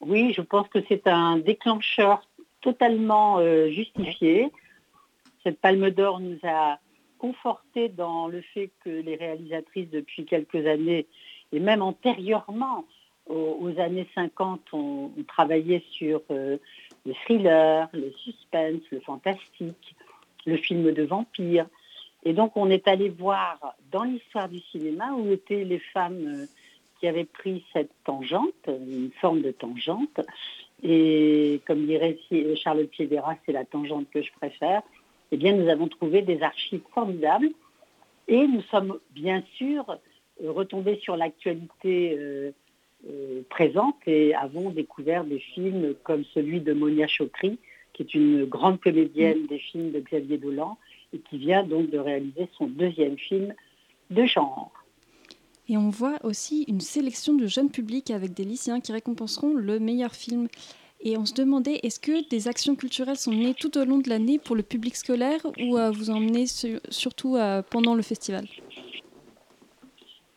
[0.00, 2.26] Oui, je pense que c'est un déclencheur
[2.62, 3.40] totalement
[3.70, 4.50] justifié.
[5.44, 6.78] Cette Palme d'Or nous a
[7.20, 11.06] conforté dans le fait que les réalisatrices depuis quelques années,
[11.52, 12.84] et même antérieurement
[13.26, 16.56] aux, années 50, ont, travaillé sur euh,
[17.06, 19.94] le thriller, le suspense, le fantastique,
[20.46, 21.66] le film de vampire.
[22.24, 26.46] Et donc on est allé voir dans l'histoire du cinéma où étaient les femmes euh,
[26.98, 30.20] qui avaient pris cette tangente, une forme de tangente.
[30.82, 32.18] Et comme dirait
[32.56, 34.82] Charles Piedera, c'est la tangente que je préfère
[35.32, 37.50] eh bien, nous avons trouvé des archives formidables
[38.28, 39.98] et nous sommes bien sûr
[40.42, 42.52] euh, retombés sur l'actualité euh,
[43.08, 47.58] euh, présente et avons découvert des films comme celui de Monia Chokri,
[47.92, 50.78] qui est une grande comédienne des films de Xavier Dolan
[51.12, 53.54] et qui vient donc de réaliser son deuxième film
[54.10, 54.72] de genre.
[55.68, 59.78] Et on voit aussi une sélection de jeunes publics avec des lycéens qui récompenseront le
[59.78, 60.48] meilleur film.
[61.02, 64.10] Et on se demandait, est-ce que des actions culturelles sont nées tout au long de
[64.10, 66.20] l'année pour le public scolaire ou euh, vous en
[66.90, 68.46] surtout euh, pendant le festival?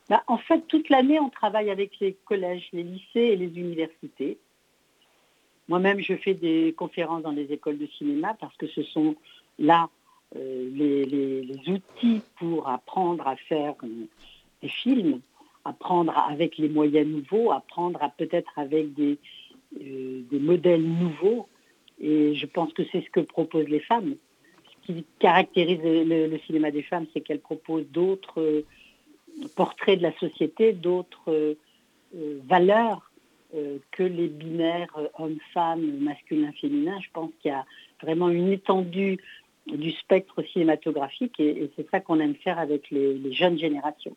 [0.09, 4.38] Bah, En fait, toute l'année, on travaille avec les collèges, les lycées et les universités.
[5.68, 9.16] Moi-même, je fais des conférences dans les écoles de cinéma parce que ce sont
[9.59, 9.89] là
[10.36, 13.76] euh, les, outils pour apprendre à faire
[14.61, 15.20] des films,
[15.66, 19.16] apprendre avec les moyens nouveaux, apprendre peut-être avec des, euh,
[19.80, 21.47] des modèles nouveaux.
[21.99, 24.15] Et je pense que c'est ce que proposent les femmes.
[24.65, 28.65] Ce qui caractérise le, cinéma des femmes, c'est qu'elles proposent d'autres euh,
[29.55, 33.09] portraits de la société, d'autres euh, valeurs
[33.91, 36.99] que les binaires hommes-femmes, masculin-féminin.
[37.01, 37.65] Je pense qu'il y a
[38.01, 39.19] vraiment une étendue
[39.67, 44.15] du spectre cinématographique et, c'est ça qu'on aime faire avec les, jeunes générations.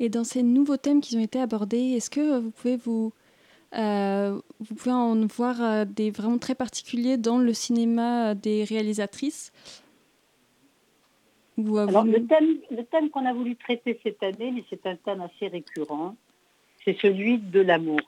[0.00, 3.12] Et dans ces nouveaux thèmes qui ont été abordés, est-ce que vous pouvez vous,
[3.74, 9.52] euh, vous pouvez en voir euh, des vraiment très particuliers dans le cinéma des réalisatrices
[11.58, 14.96] euh, Alors, le thème, le thème qu'on a voulu traiter cette année, mais c'est un
[14.96, 16.16] thème assez récurrent,
[16.84, 18.00] c'est celui de l'amour.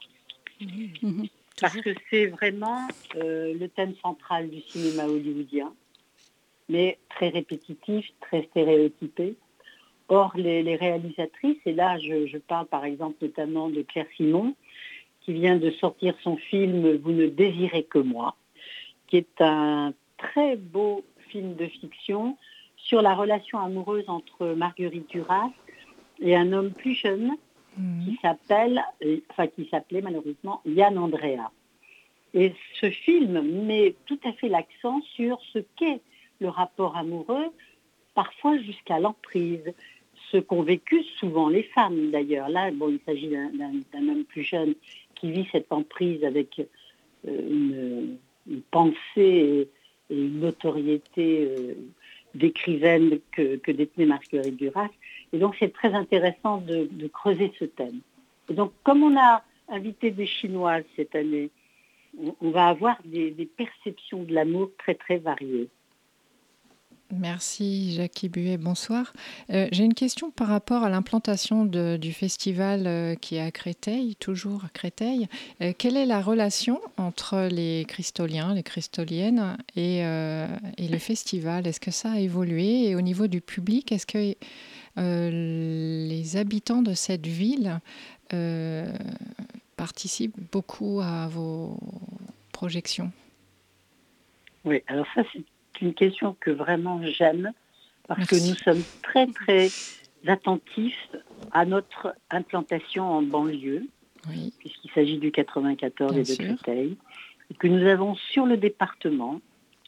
[0.60, 1.24] Mmh.
[1.60, 5.72] Parce que c'est vraiment le thème central du cinéma hollywoodien,
[6.68, 9.36] mais très répétitif, très stéréotypé.
[10.08, 14.54] Or, les, réalisatrices, et là je, parle par exemple notamment de Claire Simon,
[15.24, 18.36] qui vient de sortir son film Vous ne désirez que moi,
[19.06, 22.36] qui est un très beau film de fiction
[22.76, 25.50] sur la relation amoureuse entre Marguerite Duras
[26.20, 27.32] et un homme plus jeune
[27.74, 28.16] qui mhm.
[28.22, 28.84] s'appelle,
[29.30, 31.50] enfin qui s'appelait malheureusement Yann Andrea.
[32.34, 36.00] Et ce film met tout à fait l'accent sur ce qu'est
[36.40, 37.46] le rapport amoureux,
[38.14, 39.72] parfois jusqu'à l'emprise,
[40.30, 42.48] ce qu'ont vécu souvent les femmes d'ailleurs.
[42.48, 44.74] Là, il s'agit d'un homme plus jeune
[45.14, 46.60] qui vit cette emprise avec
[47.28, 48.16] euh,
[48.46, 49.68] une, pensée et,
[50.10, 51.74] une notoriété euh,
[52.34, 54.90] d'écrivaine que, que, détenait Marguerite Duras.
[55.32, 58.00] Et donc c'est très intéressant de, creuser ce thème.
[58.50, 61.50] Et donc comme on a invité des Chinoises cette année,
[62.40, 65.68] on, va avoir des perceptions de l'amour très très variées.
[67.18, 69.12] Merci Jackie Buet, bonsoir.
[69.50, 74.16] Euh, j'ai une question par rapport à l'implantation du festival euh, qui est à Créteil,
[74.16, 75.28] toujours à Créteil.
[75.60, 81.66] Euh, quelle est la relation entre les cristoliens, les cristoliennes et, et le festival?
[81.66, 82.88] Est-ce que ça a évolué?
[82.88, 84.34] Et au niveau du public, est-ce que
[84.96, 87.80] les habitants de cette ville
[89.76, 91.78] participent beaucoup à vos
[92.52, 93.12] projections?
[94.64, 95.44] Oui, alors ça c'est
[95.80, 97.52] une question que vraiment j'aime
[98.06, 99.68] parce que nous sommes très très
[100.26, 101.10] attentifs
[101.52, 103.86] à notre implantation en banlieue,
[104.58, 106.96] puisqu'il s'agit du 94 et de Créteil,
[107.50, 109.40] et que nous avons sur le département,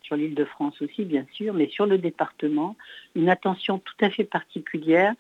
[0.03, 2.77] sur l'île de France aussi bien sûr, mais sur le département,
[3.15, 5.15] une attention tout à fait particulière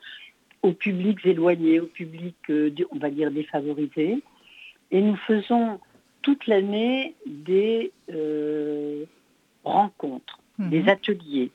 [0.62, 4.23] aux publics éloignés, aux publics, euh, on va dire, défavorisés.
[4.91, 5.81] Et nous faisons
[6.23, 9.05] toute l'année des euh,
[9.64, 10.89] rencontres des mhm.
[10.89, 11.51] ateliers,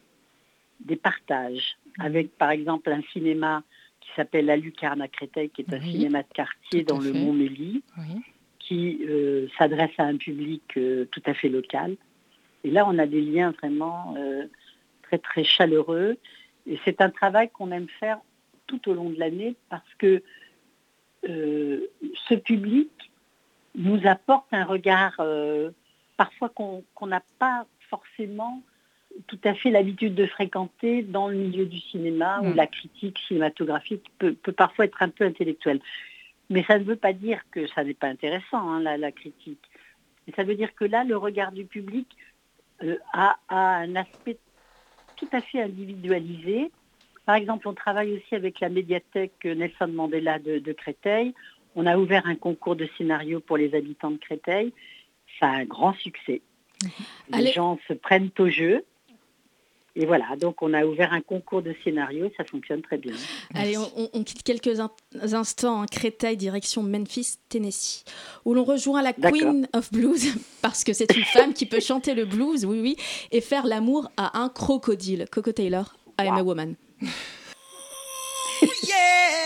[0.79, 3.63] des partages, avec par exemple un cinéma
[3.99, 7.83] qui s'appelle La Lucarne à Créteil, qui est un cinéma de quartier dans le Mont-Mély,
[8.59, 11.95] qui euh, s'adresse à un public euh, tout à fait local.
[12.63, 14.45] Et là, on a des liens vraiment euh,
[15.03, 16.17] très très chaleureux.
[16.67, 18.19] Et c'est un travail qu'on aime faire
[18.67, 20.23] tout au long de l'année parce que
[21.23, 22.89] ce public
[23.75, 25.21] nous apporte un regard
[26.17, 28.63] parfois qu'on n'a pas forcément
[29.27, 32.55] tout à fait l'habitude de fréquenter dans le milieu du cinéma où mm.
[32.55, 35.79] la critique cinématographique peut, parfois être un peu intellectuelle.
[36.49, 39.61] Mais ça ne veut pas dire que ça n'est pas intéressant, hein, la, critique.
[40.27, 42.07] Mais ça veut dire que là, le regard du public
[42.83, 44.37] euh, a, un aspect
[45.15, 46.71] tout à fait individualisé.
[47.25, 51.33] Par exemple, on travaille aussi avec la médiathèque Nelson Mandela de, de Créteil.
[51.75, 54.73] On a ouvert un concours de scénario pour les habitants de Créteil.
[55.39, 56.41] Ça a un grand succès.
[56.83, 57.39] Mm-hmm.
[57.39, 58.83] Les gens se prennent au jeu.
[59.95, 63.13] Et voilà, donc on a ouvert un concours de scénario, ça fonctionne très bien.
[63.53, 64.79] Allez, on, quitte quelques
[65.33, 68.05] instants en Créteil, direction Memphis, Tennessee,
[68.45, 72.13] où l'on rejoint la Queen of Blues, parce que c'est une femme qui peut chanter
[72.13, 72.95] le blues, oui, oui,
[73.31, 75.25] et faire l'amour à un crocodile.
[75.29, 76.75] Coco Taylor, I am a woman.
[78.61, 79.40] everything,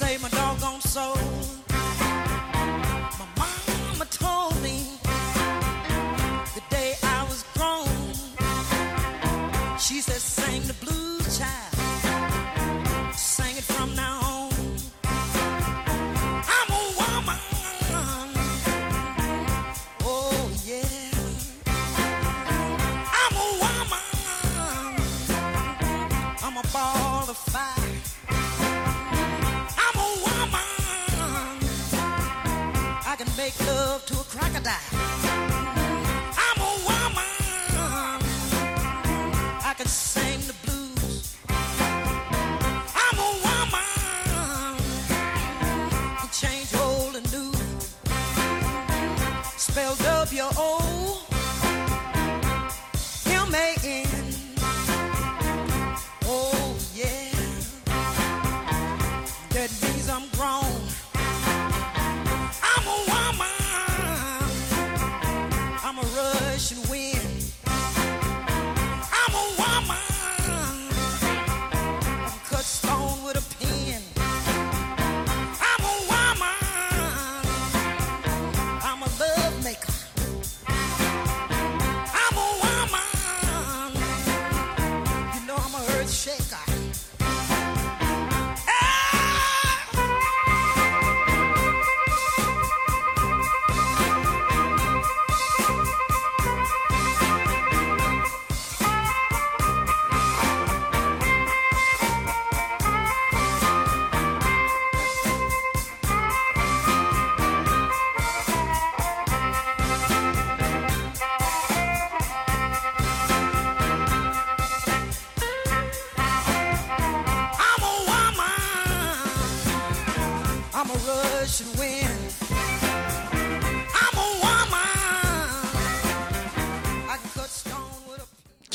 [0.00, 1.19] save my doggone soul.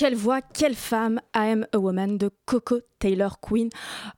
[0.05, 3.69] Quelle voix, quelle femme, I Am a Woman de Coco Taylor, Queen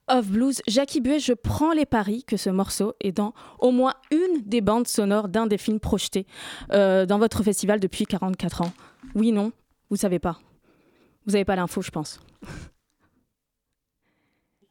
[0.10, 0.62] of Blues.
[0.68, 4.60] Jackie Buet, je prends les paris que ce morceau est dans au moins une des
[4.60, 6.26] bandes sonores d'un des films projetés
[6.74, 8.74] euh, dans votre festival depuis 44 ans.
[9.16, 9.54] Oui, non,
[9.90, 10.42] vous savez pas.
[11.26, 12.20] Vous n'avez pas l'info, je pense.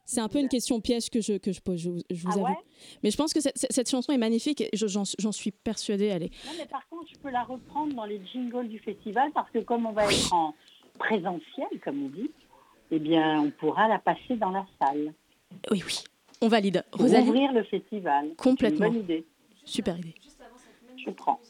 [0.04, 2.28] C'est un peu une question piège que je, que je pose, je, vous- je vous
[2.32, 2.44] Ah avoue.
[2.44, 2.56] ouais?
[3.02, 6.04] Mais je pense que cette, cette chanson est magnifique et je- j'en j'en suis persuadée.
[6.08, 6.30] Elle est...
[6.44, 9.60] Non, mais par contre, je peux la reprendre dans les jingles du festival parce que
[9.60, 10.54] comme on va être en
[10.96, 12.30] présentiel, comme on dit,
[12.90, 15.12] eh bien, on pourra la passer dans la salle.
[15.70, 15.98] Oui, oui,
[16.40, 16.84] on valide.
[16.90, 18.30] Pour Rosalie, ouvrir le festival.
[18.36, 18.86] Complètement.
[18.86, 19.24] Une bonne idée.
[19.64, 20.14] super idée.
[21.04, 21.40] Je prends.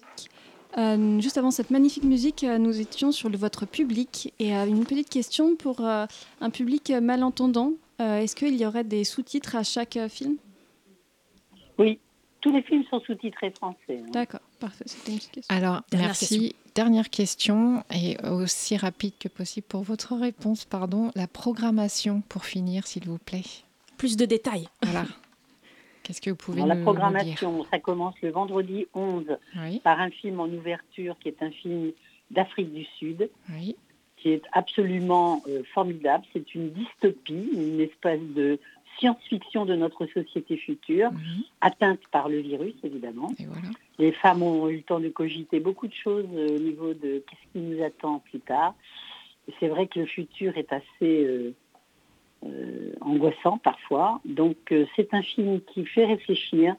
[0.76, 4.66] Euh, juste avant cette magnifique musique, euh, nous étions sur le- votre public et euh,
[4.66, 6.04] une petite question pour euh,
[6.42, 7.72] un public malentendant.
[8.00, 10.36] Euh, Est-ce qu'il y aurait des sous-titres à chaque euh, film?
[11.78, 11.98] Oui,
[12.42, 13.76] tous les films sont sous-titrés français.
[14.02, 14.10] hein.
[14.12, 14.84] D'accord, parfait.
[14.86, 15.56] C'était une petite question.
[15.56, 16.54] Alors, Dernière merci.
[16.76, 21.10] Dernière question, et aussi rapide que possible pour votre réponse, pardon.
[21.14, 23.46] La programmation, pour finir, s'il vous plaît.
[23.96, 24.68] Plus de détails.
[24.82, 25.06] Voilà.
[26.02, 29.38] Qu'est-ce que vous pouvez Dans nous la nous programmation, ça commence le vendredi 11 dire
[29.56, 31.92] Oui, par un film en ouverture qui est un film
[32.30, 33.74] d'Afrique du Sud oui.
[34.18, 36.24] qui est absolument euh, formidable.
[36.34, 38.58] C'est une dystopie, une espèce de
[38.98, 43.32] science-fiction de notre société future, mhm, atteinte par le virus évidemment.
[43.38, 43.68] Et voilà.
[43.98, 47.22] Les femmes ont eu le temps de cogiter beaucoup de choses euh, au niveau de
[47.26, 48.74] qu'est-ce qui nous attend plus tard.
[49.58, 51.54] C'est vrai que le futur est assez euh,
[52.44, 54.20] euh, angoissant parfois.
[54.24, 56.74] Donc euh, c'est un film qui fait réfléchir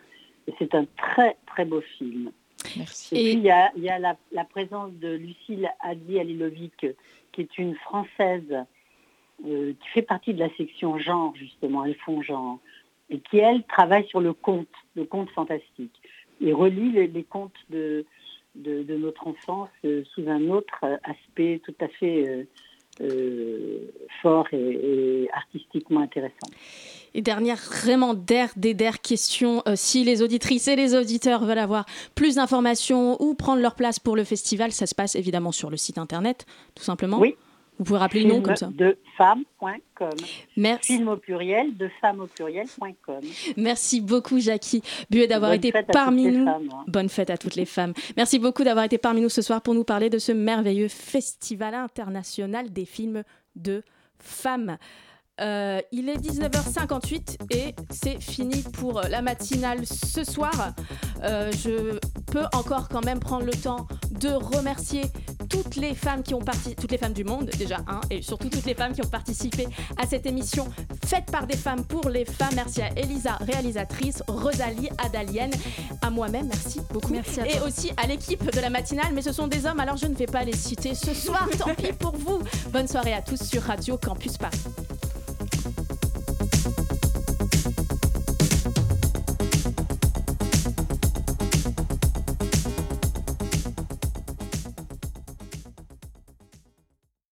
[0.47, 2.31] et c'est un très très beau film.
[2.77, 3.15] Merci.
[3.15, 6.19] Et, Et- puis il y a, il y a la, la présence de Lucille Hadi
[6.19, 6.85] Alilovic,
[7.31, 8.65] qui est une Française
[9.43, 12.57] qui fait partie de la section genre, justement, elles font genre,
[13.11, 15.93] et qui, elle, travaille sur le conte, le conte fantastique,
[16.41, 18.05] et relie les, les contes de,
[18.55, 22.43] de, de notre enfance euh, sous un autre aspect tout à fait euh,
[23.01, 26.47] euh, fort et, et artistiquement intéressant.
[27.13, 28.93] Et dernière, vraiment der, des der
[29.41, 31.85] euh, si les auditrices et les auditeurs veulent avoir
[32.15, 35.77] plus d'informations ou prendre leur place pour le festival, ça se passe évidemment sur le
[35.77, 37.19] site internet, tout simplement.
[37.19, 37.35] Oui.
[37.77, 38.69] Vous pouvez rappeler le nom comme ça.
[38.73, 40.09] de femme.com.
[40.55, 43.21] Merci, Film au pluriel, de femme au pluriel.com.
[43.55, 46.45] merci beaucoup, Jackie Buet, d'avoir été parmi nous.
[46.45, 46.83] femmes, hein.
[46.87, 47.93] Bonne fête à toutes les femmes.
[48.15, 51.75] Merci beaucoup d'avoir été parmi nous ce soir pour nous parler de ce merveilleux festival
[51.75, 53.23] international des films
[53.55, 53.83] de
[54.19, 54.77] femmes.
[55.39, 60.73] Euh, il est 19h58 et c'est fini pour la matinale ce soir.
[61.23, 61.99] Euh, je
[62.31, 65.03] peux encore quand même prendre le temps de remercier
[65.49, 68.49] toutes les femmes qui ont parti, toutes les femmes du monde déjà, hein, et surtout
[68.49, 69.67] toutes les femmes qui ont participé
[69.97, 70.67] à cette émission
[71.05, 72.53] faite par des femmes pour les femmes.
[72.55, 75.51] Merci à Elisa, réalisatrice, Rosalie, Adalienne,
[76.01, 77.13] à moi-même, merci beaucoup.
[77.13, 77.67] Merci à et toi.
[77.67, 80.25] aussi à l'équipe de la matinale, mais ce sont des hommes, alors je ne vais
[80.25, 82.39] pas les citer ce soir, tant pis pour vous.
[82.71, 84.57] Bonne soirée à tous sur Radio Campus Paris.